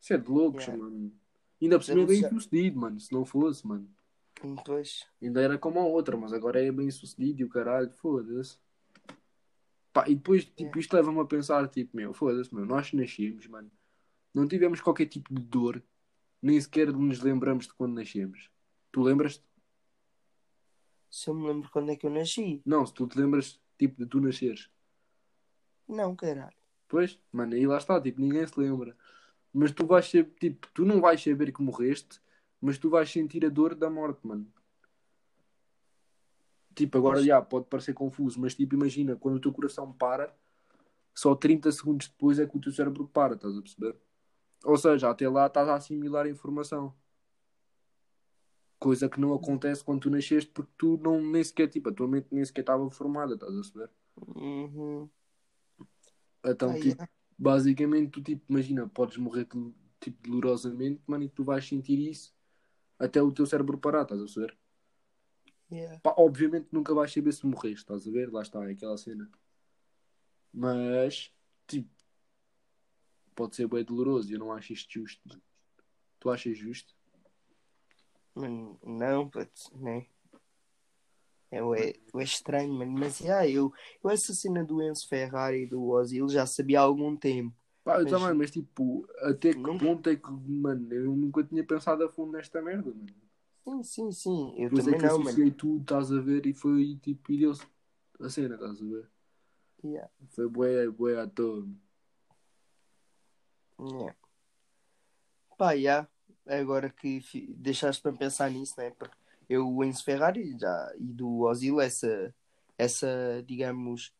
Isso 0.00 0.12
é 0.12 0.18
de 0.18 0.30
loucos, 0.30 0.64
Yeah. 0.64 0.82
mano. 0.82 1.12
Ainda 1.60 1.78
por 1.78 1.84
cima 1.84 2.02
é 2.02 2.06
bem 2.06 2.20
ser- 2.20 2.28
sucedido, 2.30 2.78
mano. 2.80 3.00
Se 3.00 3.12
não 3.12 3.24
fosse, 3.24 3.66
mano. 3.66 3.88
Pois. 4.64 5.06
Ainda 5.22 5.40
era 5.40 5.56
como 5.58 5.78
a 5.80 5.84
outra, 5.84 6.16
mas 6.16 6.32
agora 6.32 6.62
é 6.62 6.70
bem 6.70 6.90
sucedido 6.90 7.40
e 7.40 7.44
o 7.44 7.48
caralho, 7.48 7.90
foda-se. 7.92 8.58
Pá, 9.92 10.06
e 10.08 10.14
depois, 10.14 10.44
tipo, 10.44 10.78
isto 10.78 10.92
leva-me 10.94 11.20
a 11.20 11.24
pensar, 11.24 11.66
tipo, 11.68 11.96
meu, 11.96 12.12
foda-se, 12.12 12.54
meu, 12.54 12.66
nós 12.66 12.92
nascemos, 12.92 13.46
mano. 13.46 13.70
Não 14.34 14.46
tivemos 14.46 14.80
qualquer 14.82 15.06
tipo 15.06 15.32
de 15.32 15.40
dor, 15.40 15.82
nem 16.42 16.60
sequer 16.60 16.92
nos 16.92 17.20
lembramos 17.22 17.66
de 17.66 17.72
quando 17.72 17.94
nascemos. 17.94 18.50
Tu 18.92 19.00
lembras-te? 19.02 19.42
Se 21.08 21.30
eu 21.30 21.34
me 21.34 21.46
lembro 21.46 21.70
quando 21.70 21.90
é 21.90 21.96
que 21.96 22.04
eu 22.06 22.10
nasci. 22.10 22.60
Não, 22.66 22.84
se 22.84 22.92
tu 22.92 23.06
te 23.06 23.18
lembras, 23.18 23.58
tipo, 23.78 23.96
de 24.02 24.06
tu 24.06 24.20
nasceres. 24.20 24.70
Não, 25.88 26.14
caralho. 26.16 26.56
Pois, 26.88 27.20
mano, 27.32 27.54
aí 27.54 27.66
lá 27.66 27.78
está, 27.78 28.00
tipo, 28.00 28.20
ninguém 28.20 28.46
se 28.46 28.58
lembra. 28.58 28.96
Mas 29.52 29.72
tu 29.72 29.86
vais 29.86 30.08
ser, 30.08 30.24
tipo, 30.38 30.68
tu 30.74 30.84
não 30.84 31.00
vais 31.00 31.22
saber 31.22 31.52
que 31.52 31.62
morreste, 31.62 32.20
mas 32.60 32.78
tu 32.78 32.90
vais 32.90 33.10
sentir 33.10 33.44
a 33.44 33.48
dor 33.48 33.74
da 33.74 33.88
morte, 33.88 34.26
mano. 34.26 34.46
Tipo, 36.74 36.98
agora 36.98 37.22
já 37.22 37.40
pode 37.40 37.66
parecer 37.66 37.94
confuso, 37.94 38.38
mas 38.38 38.54
tipo, 38.54 38.74
imagina, 38.74 39.16
quando 39.16 39.36
o 39.36 39.40
teu 39.40 39.50
coração 39.50 39.90
para, 39.92 40.34
só 41.14 41.34
30 41.34 41.72
segundos 41.72 42.08
depois 42.08 42.38
é 42.38 42.46
que 42.46 42.56
o 42.56 42.60
teu 42.60 42.70
cérebro 42.70 43.08
para, 43.08 43.34
estás 43.34 43.56
a 43.56 43.62
perceber? 43.62 43.96
Ou 44.62 44.76
seja, 44.76 45.08
até 45.08 45.26
lá 45.26 45.46
estás 45.46 45.68
a 45.68 45.74
assimilar 45.74 46.26
a 46.26 46.28
informação. 46.28 46.94
Coisa 48.78 49.08
que 49.08 49.18
não 49.18 49.34
acontece 49.34 49.82
quando 49.82 50.02
tu 50.02 50.10
nasceste 50.10 50.50
porque 50.50 50.72
tu 50.76 50.98
não 50.98 51.20
nem 51.20 51.42
sequer, 51.42 51.68
tipo, 51.68 51.88
a 51.88 51.92
tua 51.92 52.06
mente 52.06 52.28
nem 52.30 52.44
sequer 52.44 52.60
estava 52.60 52.90
formada, 52.90 53.34
estás 53.34 53.52
a 53.52 53.54
perceber? 53.54 53.90
Uhum. 54.16 55.08
Então, 56.44 56.70
Ah, 56.70 56.74
tipo, 56.74 56.86
yeah. 56.88 57.08
basicamente 57.38 58.10
tu 58.10 58.22
tipo, 58.22 58.44
imagina, 58.48 58.86
podes 58.88 59.16
morrer 59.16 59.46
tipo, 60.00 60.22
dolorosamente, 60.22 61.02
mano, 61.06 61.24
e 61.24 61.28
tu 61.28 61.42
vais 61.42 61.66
sentir 61.66 61.98
isso 61.98 62.34
até 62.98 63.20
o 63.20 63.32
teu 63.32 63.46
cérebro 63.46 63.78
parar, 63.78 64.02
estás 64.02 64.20
a 64.20 64.24
perceber? 64.24 64.56
Yeah. 65.70 65.98
Pá, 66.00 66.14
obviamente 66.16 66.68
nunca 66.70 66.94
vais 66.94 67.12
saber 67.12 67.32
se 67.32 67.44
morreste, 67.46 67.78
estás 67.78 68.06
a 68.06 68.10
ver? 68.10 68.32
Lá 68.32 68.42
está, 68.42 68.64
é 68.68 68.72
aquela 68.72 68.96
cena. 68.96 69.28
Mas, 70.52 71.32
tipo, 71.66 71.90
pode 73.34 73.56
ser 73.56 73.68
bem 73.68 73.84
doloroso 73.84 74.32
eu 74.32 74.38
não 74.38 74.52
acho 74.52 74.72
isto 74.72 74.92
justo, 74.92 75.20
mano. 75.28 75.42
Tu 76.18 76.30
achas 76.30 76.56
justo? 76.56 76.95
Mano, 78.36 78.78
não, 78.84 79.28
putz, 79.30 79.70
né? 79.74 80.06
É, 81.50 81.58
é, 81.58 81.94
é 82.14 82.22
estranho, 82.22 82.72
mano. 82.74 82.92
Mas 82.92 83.18
yeah, 83.20 83.48
eu, 83.48 83.72
eu 84.04 84.10
essa 84.10 84.34
cena 84.34 84.62
do 84.62 84.82
Enzo 84.82 85.08
Ferrari 85.08 85.62
e 85.62 85.66
do 85.66 85.82
Ozil 85.88 86.28
já 86.28 86.44
sabia 86.44 86.80
há 86.80 86.82
algum 86.82 87.16
tempo. 87.16 87.56
Pá, 87.82 87.98
eu 87.98 88.04
Mas- 88.04 88.10
também, 88.12 88.34
mas 88.34 88.50
tipo, 88.50 89.08
até 89.20 89.54
que 89.54 89.78
ponto 89.78 90.10
é 90.10 90.16
que, 90.16 90.30
mano, 90.30 90.92
eu 90.92 91.16
nunca 91.16 91.42
tinha 91.44 91.64
pensado 91.64 92.04
a 92.04 92.10
fundo 92.10 92.32
nesta 92.32 92.60
merda, 92.60 92.90
mano. 92.90 93.06
Sim, 93.64 93.82
sim, 93.82 94.12
sim. 94.12 94.54
Eu 94.58 94.68
Depois 94.70 94.86
é 94.86 94.90
também 94.92 95.00
que 95.00 95.06
não, 95.06 95.18
mano. 95.18 95.50
tudo, 95.52 95.82
estás 95.82 96.12
a 96.12 96.20
ver, 96.20 96.46
e 96.46 96.52
foi 96.52 96.96
tipo, 96.96 97.32
e 97.32 97.38
deu-se 97.38 97.66
a 98.20 98.28
cena, 98.28 98.54
estás 98.56 98.80
a 98.82 98.84
ver? 98.84 99.10
Yeah. 99.84 100.10
Foi 100.28 100.48
bué, 100.48 100.88
bué 100.88 101.18
à 101.18 101.26
toa. 101.26 101.66
Yeah. 103.78 104.14
Pá, 105.56 105.72
yeah. 105.72 106.08
Agora 106.46 106.88
que 106.90 107.22
deixaste 107.56 108.02
para 108.02 108.12
pensar 108.12 108.50
nisso, 108.50 108.74
né? 108.78 108.90
Porque 108.90 109.16
eu, 109.48 109.68
o 109.68 109.84
Enzo 109.84 110.04
Ferrari 110.04 110.56
já, 110.58 110.92
e 110.98 111.12
do 111.12 111.40
Ozil, 111.40 111.80
essa, 111.80 112.34
essa 112.78 113.42
digamos, 113.46 114.12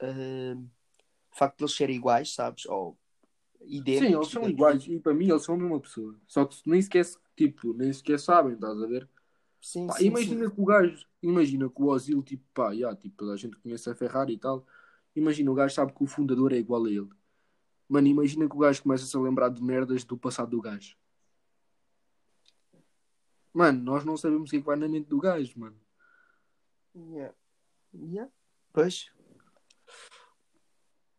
ah, 0.00 0.56
o 1.32 1.36
facto 1.36 1.58
de 1.58 1.64
eles 1.64 1.76
serem 1.76 1.96
iguais, 1.96 2.34
sabes? 2.34 2.66
Ou 2.66 2.96
idênticos. 3.62 4.08
Sim, 4.08 4.14
eles 4.14 4.28
são 4.28 4.48
iguais 4.48 4.86
e 4.86 4.98
para 4.98 5.14
mim 5.14 5.28
eles 5.28 5.42
são 5.42 5.54
a 5.54 5.58
mesma 5.58 5.80
pessoa. 5.80 6.14
Só 6.26 6.44
que 6.44 6.56
nem 6.66 6.80
sequer, 6.80 7.04
tipo, 7.36 7.72
nem 7.74 7.92
sequer 7.92 8.18
sabem, 8.18 8.54
estás 8.54 8.80
a 8.80 8.86
ver? 8.86 9.08
Sim, 9.60 9.86
Pá, 9.86 9.94
sim, 9.94 10.06
imagina 10.06 10.50
que 10.50 10.60
o 10.60 10.64
gajo, 10.64 11.06
imagina 11.22 11.68
que 11.70 11.82
o 11.82 11.86
Ozil, 11.86 12.22
tipo, 12.22 12.44
pá, 12.52 12.74
já, 12.74 12.94
tipo, 12.94 13.30
a 13.30 13.36
gente 13.36 13.56
conhece 13.56 13.88
a 13.88 13.94
Ferrari 13.94 14.34
e 14.34 14.38
tal. 14.38 14.66
Imagina 15.16 15.50
o 15.50 15.54
gajo 15.54 15.74
sabe 15.74 15.92
que 15.92 16.02
o 16.02 16.06
fundador 16.06 16.52
é 16.52 16.58
igual 16.58 16.84
a 16.84 16.90
ele. 16.90 17.08
Mano, 17.88 18.06
imagina 18.08 18.48
que 18.48 18.54
o 18.54 18.58
gajo 18.58 18.82
começa-se 18.82 19.16
a 19.16 19.20
lembrar 19.20 19.48
de 19.48 19.62
merdas 19.62 20.04
do 20.04 20.16
passado 20.16 20.50
do 20.50 20.60
gajo. 20.60 20.96
Mano, 23.54 23.80
nós 23.84 24.04
não 24.04 24.16
sabemos 24.16 24.48
o 24.48 24.50
que 24.50 24.56
é 24.56 24.60
que 24.60 24.66
vai 24.66 24.74
na 24.76 24.88
mente 24.88 25.08
do 25.08 25.20
gajo, 25.20 25.52
mano. 25.56 25.80
Yeah. 26.96 27.34
Yeah. 27.94 28.32
Pois. 28.72 29.12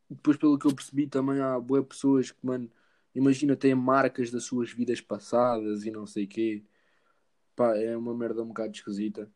Depois, 0.10 0.36
pelo 0.38 0.60
que 0.60 0.68
eu 0.68 0.76
percebi, 0.76 1.08
também 1.08 1.40
há 1.40 1.58
boas 1.60 1.86
pessoas 1.88 2.32
que, 2.32 2.46
mano, 2.46 2.70
imagina, 3.16 3.56
têm 3.56 3.74
marcas 3.74 4.30
das 4.32 4.44
suas 4.44 4.70
vidas 4.72 5.00
passadas 5.00 5.86
e 5.86 5.92
não 5.92 6.06
sei 6.06 6.26
o 6.26 6.28
quê. 6.28 6.66
Pá, 7.56 7.76
é 7.78 7.96
uma 7.96 8.14
merda 8.14 8.44
um 8.44 8.50
bocado 8.50 8.74
esquisita. 8.74 9.32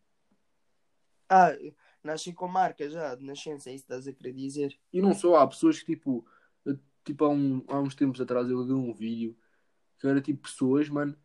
Ah, 1.29 1.51
nasci 2.03 2.33
com 2.33 2.47
marca 2.49 2.89
já, 2.89 3.15
de 3.15 3.23
nascença, 3.23 3.69
é 3.69 3.75
isso 3.75 3.85
que 3.85 3.93
estás 3.93 4.07
a 4.07 4.13
querer 4.13 4.33
dizer? 4.33 4.77
E 4.91 5.01
não 5.01 5.13
só, 5.13 5.35
há 5.35 5.47
pessoas 5.47 5.79
que, 5.79 5.85
tipo, 5.95 6.27
eu- 6.65 6.77
tipo 7.05 7.23
há, 7.23 7.29
um- 7.29 7.63
há 7.69 7.79
uns 7.79 7.95
tempos 7.95 8.19
atrás 8.19 8.49
eu 8.49 8.65
vi 8.65 8.73
um 8.73 8.93
vídeo 8.93 9.37
que 9.99 10.07
era 10.07 10.19
tipo 10.19 10.41
pessoas, 10.41 10.89
mano, 10.89 11.15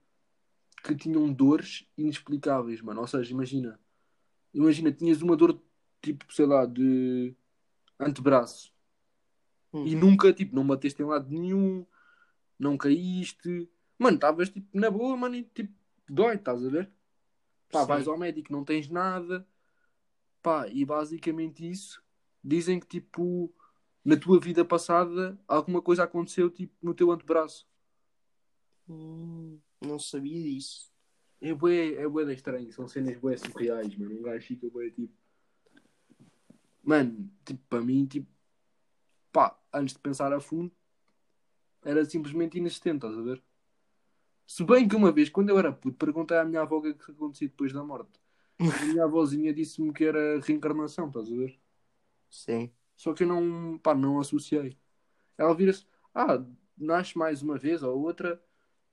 que 0.85 0.95
tinham 0.95 1.33
dores 1.33 1.87
inexplicáveis, 1.97 2.83
mano. 2.83 3.01
Ou 3.01 3.07
seja, 3.07 3.33
imagina, 3.33 3.81
imagina, 4.53 4.93
tinhas 4.93 5.23
uma 5.23 5.35
dor, 5.35 5.59
tipo, 6.03 6.31
sei 6.33 6.45
lá, 6.45 6.67
de 6.67 7.35
antebraço. 7.99 8.71
Hum. 9.73 9.87
E 9.87 9.95
nunca, 9.97 10.33
tipo, 10.33 10.55
não 10.55 10.67
bateste 10.67 11.03
em 11.03 11.07
lado 11.07 11.29
nenhum, 11.31 11.87
não 12.59 12.77
caíste. 12.77 13.69
Mano, 13.99 14.17
estavas, 14.17 14.51
tipo, 14.51 14.69
na 14.79 14.91
boa, 14.91 15.17
mano, 15.17 15.37
e, 15.37 15.43
tipo, 15.43 15.73
dói, 16.07 16.35
estás 16.35 16.65
a 16.65 16.69
ver? 16.69 16.91
Pá, 17.71 17.81
Sim. 17.81 17.87
vais 17.87 18.07
ao 18.07 18.19
médico, 18.19 18.53
não 18.53 18.63
tens 18.63 18.89
nada. 18.89 19.47
Pá, 20.43 20.69
e 20.69 20.85
basicamente 20.85 21.69
isso, 21.69 22.05
dizem 22.43 22.79
que, 22.79 22.87
tipo, 22.87 23.51
na 24.05 24.19
tua 24.19 24.39
vida 24.39 24.63
passada, 24.67 25.41
alguma 25.49 25.81
coisa 25.81 26.05
aconteceu, 26.05 26.51
tipo, 26.51 26.75
no 26.83 26.93
teu 26.93 27.11
antebraço. 27.11 27.67
Hum, 28.87 29.59
não 29.87 29.99
sabia 29.99 30.43
disso. 30.43 30.91
É 31.41 31.53
bué, 31.53 31.95
é 31.95 32.09
bué 32.09 32.33
estranho, 32.33 32.73
são 32.73 32.89
cenas 32.89 33.17
bué 33.19 33.37
surreais, 33.37 33.97
mano. 33.97 34.19
Um 34.19 34.23
gajo 34.23 34.47
fica 34.47 34.69
bué, 34.69 34.91
tipo... 34.91 35.13
Mano, 36.83 37.31
tipo, 37.45 37.61
para 37.69 37.81
mim, 37.81 38.07
tipo... 38.07 38.29
Pá, 39.33 39.59
antes 39.73 39.95
de 39.95 40.01
pensar 40.01 40.33
a 40.33 40.41
fundo, 40.41 40.73
era 41.85 42.05
simplesmente 42.05 42.57
inexistente, 42.59 42.97
estás 42.97 43.19
a 43.19 43.23
ver? 43.23 43.43
Se 44.47 44.63
bem 44.65 44.87
que 44.87 44.95
uma 44.95 45.11
vez, 45.11 45.29
quando 45.29 45.51
eu 45.51 45.59
era 45.59 45.73
puto, 45.73 45.97
perguntei 45.97 46.37
à 46.37 46.45
minha 46.45 46.63
avó 46.63 46.79
o 46.79 46.83
que 46.83 46.89
é 46.89 46.95
que 46.95 47.11
acontecia 47.11 47.49
depois 47.49 47.73
da 47.73 47.83
morte. 47.83 48.21
A 48.61 48.85
minha 48.87 49.05
avózinha 49.05 49.53
disse-me 49.53 49.93
que 49.93 50.05
era 50.05 50.41
reencarnação, 50.41 51.09
estás 51.09 51.31
a 51.31 51.35
ver? 51.35 51.59
Sim. 52.31 52.71
Só 52.97 53.13
que 53.13 53.25
eu 53.25 53.29
não, 53.29 53.79
pá, 53.79 53.95
não 53.95 54.21
associei. 54.21 54.79
Ela 55.37 55.55
vira-se, 55.55 55.87
ah, 56.15 56.45
nasce 56.77 57.19
mais 57.19 57.43
uma 57.43 57.59
vez 57.59 57.83
ou 57.83 58.01
outra 58.01 58.41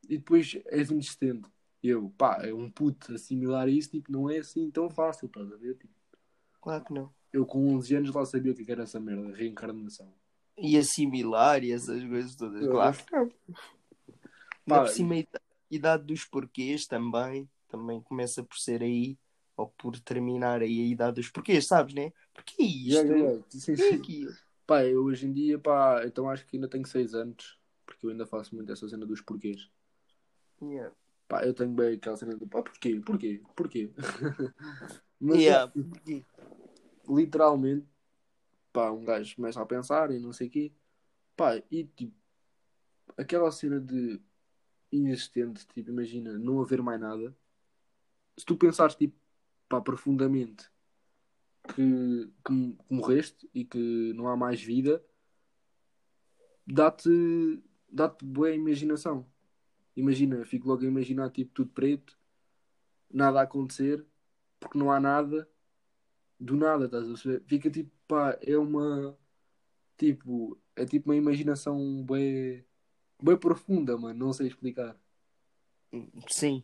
e 0.08 0.18
depois 0.18 0.58
és 0.68 0.90
inexistente. 0.90 1.50
E 1.84 1.90
eu, 1.90 2.14
pá, 2.18 2.40
é 2.44 2.54
um 2.54 2.70
puto 2.70 3.14
assimilar 3.14 3.68
isso, 3.68 3.90
tipo, 3.92 4.12
não 4.12 4.30
é 4.30 4.38
assim 4.40 4.70
tão 4.70 4.90
fácil, 4.90 5.26
estás 5.28 5.52
a 5.52 5.56
ver? 5.56 5.76
Tipo, 5.76 5.94
Claro 6.62 6.86
que 6.86 6.94
não. 6.94 7.12
eu 7.34 7.46
com 7.46 7.76
11 7.76 7.96
anos 7.96 8.14
lá 8.14 8.24
sabia 8.26 8.52
o 8.52 8.56
que 8.56 8.72
era 8.72 8.84
essa 8.84 9.00
merda, 9.00 9.36
reencarnação. 9.36 10.14
E 10.58 10.78
assimilar 10.78 11.64
e 11.64 11.72
essas 11.72 12.04
coisas 12.04 12.36
todas. 12.36 12.62
É. 12.64 12.68
Claro 12.68 12.98
que 12.98 13.12
não. 13.12 13.32
Pá, 14.68 14.82
por 14.82 14.90
cima, 14.90 15.16
a 15.16 15.18
ida- 15.18 15.42
idade 15.72 16.04
dos 16.06 16.24
porquês 16.26 16.86
também. 16.86 17.50
Também 17.68 18.02
começa 18.02 18.44
por 18.44 18.58
ser 18.58 18.84
aí. 18.84 19.18
Ou 19.58 19.68
por 19.70 20.00
terminar 20.00 20.62
aí 20.62 20.82
a 20.82 20.86
idade 20.86 21.16
dos 21.16 21.30
porquês, 21.30 21.68
sabes, 21.68 21.94
né? 21.94 22.12
Porque 22.34 22.62
é 22.62 22.66
isto? 22.66 22.90
Yeah, 22.90 23.16
yeah. 23.16 23.44
Sim, 23.50 23.76
sim. 23.76 23.96
aquilo? 23.96 24.34
Pá, 24.66 24.86
eu 24.86 25.04
hoje 25.04 25.28
em 25.28 25.34
dia, 25.34 25.60
pá, 25.60 26.04
então 26.06 26.30
acho 26.30 26.46
que 26.48 26.56
ainda 26.56 26.68
tenho 26.68 26.86
6 26.88 27.14
anos, 27.14 27.60
porque 27.86 28.06
eu 28.06 28.12
ainda 28.12 28.26
faço 28.26 28.56
muito 28.56 28.72
essa 28.72 28.88
cena 28.88 29.06
dos 29.06 29.22
porquês. 29.22 29.70
Yeah. 30.62 30.94
Pá, 31.28 31.46
eu 31.46 31.54
tenho 31.54 31.72
bem 31.72 31.96
aquela 31.96 32.18
cena 32.18 32.36
do, 32.36 32.48
pá, 32.48 32.62
porquê? 32.62 33.00
Porquê? 33.00 33.42
Porquê? 33.56 33.92
Mas, 35.20 35.38
Yeah, 35.40 35.72
é, 35.76 35.82
porquê? 35.84 36.26
literalmente, 37.08 37.88
pá, 38.74 38.92
um 38.92 39.04
gajo 39.04 39.36
começa 39.36 39.62
a 39.62 39.66
pensar 39.66 40.12
e 40.12 40.20
não 40.20 40.34
sei 40.34 40.48
o 40.48 40.52
quê, 40.52 40.72
pá, 41.36 41.62
e 41.72 41.86
tipo, 41.86 42.14
aquela 43.18 43.52
cena 43.52 43.80
de 43.80 44.20
inexistente, 44.92 45.66
tipo, 45.68 45.90
imagina, 45.90 46.38
não 46.38 46.62
haver 46.62 46.82
mais 46.82 47.00
nada, 47.00 47.36
se 48.38 48.46
tu 48.46 48.58
pensares, 48.58 48.96
tipo, 48.96 49.16
pá, 49.70 49.80
profundamente 49.80 50.70
que, 51.76 52.30
que 52.46 52.78
morreste 52.90 53.50
e 53.54 53.64
que 53.64 54.14
não 54.14 54.28
há 54.28 54.36
mais 54.36 54.62
vida, 54.62 55.04
dá-te 56.66 57.64
dá-te 57.90 58.24
boa 58.26 58.52
imaginação. 58.52 59.31
Imagina, 60.02 60.46
fico 60.46 60.68
logo 60.68 60.84
a 60.84 60.88
imaginar 60.88 61.30
tipo 61.32 61.52
tudo 61.54 61.72
preto, 61.72 62.18
nada 63.10 63.40
a 63.40 63.44
acontecer, 63.44 64.06
porque 64.60 64.78
não 64.78 64.92
há 64.92 65.00
nada, 65.00 65.50
do 66.40 66.56
nada, 66.56 66.86
estás 66.86 67.06
a 67.06 67.08
perceber? 67.10 67.44
Fica 67.48 67.70
tipo, 67.70 67.92
pá, 68.08 68.38
é 68.42 68.58
uma 68.58 69.18
tipo, 69.98 70.60
é 70.76 70.86
tipo 70.86 71.10
uma 71.10 71.16
imaginação 71.16 72.04
bem, 72.06 72.66
bem 73.22 73.38
profunda, 73.38 73.98
mano, 73.98 74.20
não 74.20 74.34
sei 74.34 74.48
explicar. 74.48 74.98
Sim, 76.30 76.64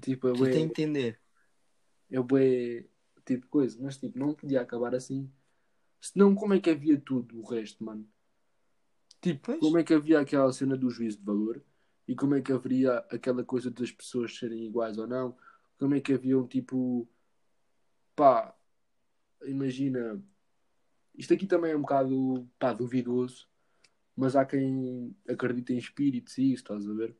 Tipo, 0.00 0.28
é 0.28 0.32
tu 0.32 0.44
tem 0.44 0.64
entender. 0.64 1.20
é 2.10 2.20
bué, 2.20 2.86
tipo 3.24 3.46
coisa, 3.48 3.78
mas 3.80 3.96
tipo, 3.98 4.18
não 4.18 4.34
podia 4.34 4.60
acabar 4.60 4.94
assim. 4.94 5.30
Senão, 6.00 6.34
como 6.34 6.54
é 6.54 6.60
que 6.60 6.70
havia 6.70 7.00
tudo 7.00 7.38
o 7.40 7.44
resto, 7.44 7.82
mano? 7.84 8.08
Tipo, 9.20 9.40
Pois. 9.46 9.60
como 9.60 9.78
é 9.78 9.84
que 9.84 9.94
havia 9.94 10.20
aquela 10.20 10.52
cena 10.52 10.76
do 10.76 10.90
juízo 10.90 11.18
de 11.18 11.24
valor? 11.24 11.62
E 12.06 12.14
como 12.14 12.34
é 12.34 12.42
que 12.42 12.52
haveria 12.52 12.98
aquela 13.10 13.44
coisa 13.44 13.70
das 13.70 13.90
pessoas 13.90 14.36
serem 14.36 14.66
iguais 14.66 14.98
ou 14.98 15.06
não? 15.06 15.36
Como 15.78 15.94
é 15.94 16.00
que 16.00 16.12
haviam, 16.12 16.46
tipo, 16.46 17.08
pá, 18.14 18.54
imagina, 19.42 20.22
isto 21.14 21.32
aqui 21.32 21.46
também 21.46 21.72
é 21.72 21.76
um 21.76 21.80
bocado, 21.80 22.48
pá, 22.58 22.72
duvidoso, 22.72 23.48
mas 24.16 24.36
há 24.36 24.44
quem 24.44 25.16
acredita 25.28 25.72
em 25.72 25.78
espíritos 25.78 26.36
e 26.38 26.52
isso, 26.52 26.62
estás 26.62 26.88
a 26.88 26.92
ver? 26.92 27.16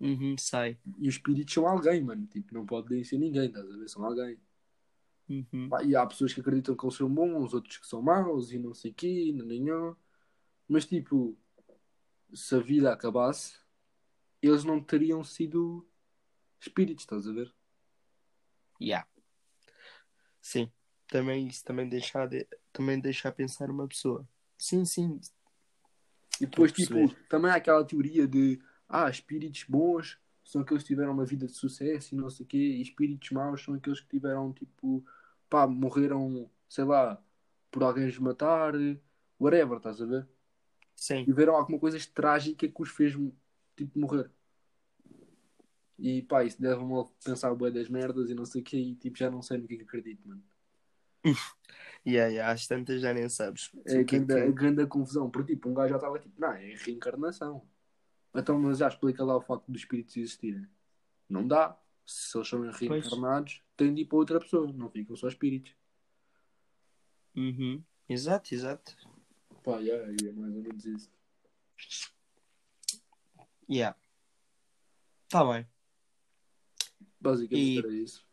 Uhum, 0.00 0.36
sai. 0.38 0.78
E 0.98 1.08
os 1.08 1.14
espíritos 1.14 1.52
são 1.52 1.66
alguém, 1.66 2.02
mano, 2.02 2.26
tipo, 2.26 2.54
não 2.54 2.66
podem 2.66 3.02
ser 3.04 3.18
ninguém, 3.18 3.46
estás 3.46 3.70
a 3.70 3.76
ver? 3.76 3.88
São 3.88 4.04
alguém. 4.04 4.38
Uhum. 5.28 5.68
Pá, 5.68 5.82
E 5.82 5.96
há 5.96 6.06
pessoas 6.06 6.32
que 6.32 6.40
acreditam 6.40 6.76
que 6.76 6.84
eles 6.84 6.96
são 6.96 7.08
bons, 7.12 7.54
outros 7.54 7.78
que 7.78 7.86
são 7.86 8.02
maus 8.02 8.52
e 8.52 8.58
não 8.58 8.74
sei 8.74 8.90
o 8.90 8.94
quê, 8.94 9.32
nananhã. 9.34 9.96
Mas 10.68 10.86
tipo, 10.86 11.36
se 12.32 12.54
a 12.54 12.58
vida 12.58 12.92
acabasse, 12.92 13.58
eles 14.46 14.64
não 14.64 14.82
teriam 14.82 15.22
sido 15.22 15.86
espíritos, 16.60 17.04
estás 17.04 17.26
a 17.28 17.32
ver? 17.32 17.54
Yeah. 18.80 19.06
Sim, 20.40 20.70
também 21.08 21.46
isso 21.46 21.64
também 21.64 21.88
deixa, 21.88 22.26
de, 22.26 22.46
também 22.72 23.00
deixa 23.00 23.28
a 23.28 23.32
pensar 23.32 23.70
uma 23.70 23.88
pessoa. 23.88 24.28
Sim, 24.58 24.84
sim. 24.84 25.20
E 26.40 26.46
depois, 26.46 26.72
tipo, 26.72 27.14
também 27.28 27.50
há 27.50 27.54
aquela 27.54 27.84
teoria 27.84 28.26
de 28.26 28.60
ah, 28.88 29.08
espíritos 29.08 29.64
bons 29.68 30.18
são 30.44 30.60
aqueles 30.60 30.82
que 30.82 30.88
tiveram 30.88 31.12
uma 31.12 31.24
vida 31.24 31.46
de 31.46 31.52
sucesso 31.52 32.14
e 32.14 32.18
não 32.18 32.28
sei 32.28 32.44
o 32.44 32.48
quê, 32.48 32.58
e 32.58 32.82
espíritos 32.82 33.30
maus 33.30 33.62
são 33.62 33.74
aqueles 33.74 34.00
que 34.00 34.08
tiveram, 34.08 34.52
tipo, 34.52 35.04
pá, 35.48 35.66
morreram, 35.66 36.50
sei 36.68 36.84
lá, 36.84 37.20
por 37.70 37.82
alguém 37.82 38.06
os 38.06 38.18
matar, 38.18 38.74
whatever, 39.40 39.78
estás 39.78 40.00
a 40.02 40.06
ver? 40.06 40.28
Sim. 40.94 41.24
tiveram 41.24 41.56
alguma 41.56 41.78
coisa 41.78 41.98
trágica 42.14 42.68
que 42.68 42.82
os 42.82 42.90
fez 42.90 43.16
tipo 43.76 43.98
morrer. 43.98 44.30
E 45.98 46.22
pá, 46.22 46.44
isso 46.44 46.60
leva-me 46.60 47.00
a 47.00 47.04
pensar 47.24 47.54
bué 47.54 47.70
das 47.70 47.88
merdas 47.88 48.30
e 48.30 48.34
não 48.34 48.44
sei 48.44 48.60
o 48.60 48.64
que, 48.64 48.76
e 48.76 48.94
tipo, 48.96 49.16
já 49.16 49.30
não 49.30 49.42
sei 49.42 49.58
no 49.58 49.66
que 49.66 49.74
é 49.74 49.76
que 49.78 49.84
acredito, 49.84 50.26
mano. 50.26 50.42
Yeah, 52.06 52.30
yeah, 52.30 52.52
às 52.52 52.66
tantas 52.66 53.00
já 53.00 53.14
nem 53.14 53.26
sabes. 53.30 53.70
É 53.86 54.00
o 54.00 54.04
que 54.04 54.16
é 54.16 54.18
grande, 54.18 54.46
que 54.46 54.52
grande 54.52 54.86
confusão, 54.86 55.30
porque 55.30 55.54
tipo, 55.54 55.70
um 55.70 55.74
gajo 55.74 55.88
já 55.88 55.96
estava 55.96 56.18
tipo, 56.18 56.38
não, 56.38 56.52
é 56.52 56.74
reencarnação. 56.74 57.66
Então, 58.34 58.58
mas 58.58 58.76
já 58.76 58.88
explica 58.88 59.24
lá 59.24 59.38
o 59.38 59.40
facto 59.40 59.64
dos 59.72 59.80
espíritos 59.80 60.14
existirem. 60.14 60.68
Não 61.26 61.48
dá. 61.48 61.78
Se 62.04 62.36
eles 62.36 62.46
são 62.46 62.60
reencarnados, 62.70 63.62
têm 63.74 63.94
de 63.94 64.02
ir 64.02 64.04
para 64.04 64.18
outra 64.18 64.38
pessoa, 64.38 64.70
não 64.70 64.90
ficam 64.90 65.16
só 65.16 65.28
espíritos. 65.28 65.74
Uhum. 67.34 67.82
Exato, 68.06 68.54
exato. 68.54 68.94
Pá, 69.62 69.78
yeah, 69.78 70.04
é 70.04 70.32
mais 70.32 70.54
ou 70.54 70.62
menos 70.62 70.84
isso. 70.84 71.10
Yeah. 73.68 73.98
Tá 75.28 75.44
bem. 75.44 75.66
Basicamente 77.20 77.74
E- 77.74 77.78
era 77.78 77.92
isso. 77.92 78.26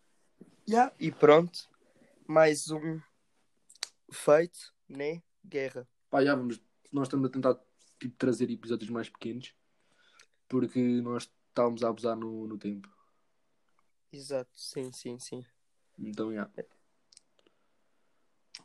Yeah. 0.67 0.93
E 0.99 1.11
pronto. 1.11 1.69
Mais 2.27 2.69
um 2.69 2.99
feito, 4.11 4.73
né? 4.87 5.21
Guerra. 5.43 5.87
Pá, 6.09 6.23
já 6.23 6.35
vamos. 6.35 6.61
Nós 6.91 7.07
estamos 7.07 7.29
a 7.29 7.31
tentar 7.31 7.57
tipo, 7.99 8.15
trazer 8.17 8.49
episódios 8.51 8.89
mais 8.89 9.09
pequenos 9.09 9.53
porque 10.47 11.01
nós 11.01 11.31
estávamos 11.47 11.81
a 11.83 11.87
abusar 11.87 12.15
no, 12.17 12.45
no 12.45 12.57
tempo. 12.57 12.89
Exato, 14.11 14.51
sim, 14.53 14.91
sim, 14.91 15.17
sim. 15.17 15.45
Então, 15.97 16.33
já. 16.33 16.49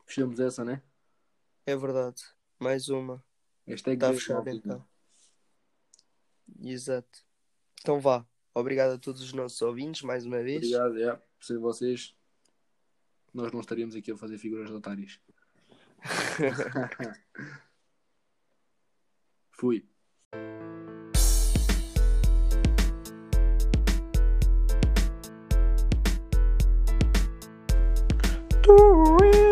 Fechamos 0.05 0.41
essa, 0.41 0.65
né? 0.65 0.83
É 1.65 1.77
verdade. 1.77 2.23
Mais 2.59 2.89
uma. 2.89 3.25
Hashtag 3.67 3.97
Está 3.97 4.09
Guerra 4.09 4.21
fechado 4.21 4.49
então. 4.49 4.89
Exato. 6.61 7.25
Então 7.81 8.01
vá. 8.01 8.27
Obrigado 8.55 8.93
a 8.93 8.99
todos 8.99 9.21
os 9.23 9.33
nossos 9.33 9.61
ouvintes 9.63 10.03
mais 10.03 10.25
uma 10.25 10.43
vez. 10.43 10.59
Obrigado, 10.59 10.99
já. 10.99 11.21
Sem 11.41 11.59
vocês, 11.59 12.15
nós 13.33 13.53
não 13.53 13.61
estaríamos 13.61 13.95
aqui 13.95 14.11
a 14.11 14.17
fazer 14.17 14.39
figuras 14.39 14.69
de 14.69 14.75
otários. 14.75 15.21
Fui. 19.53 19.87
Do 28.63 29.19
it. 29.23 29.46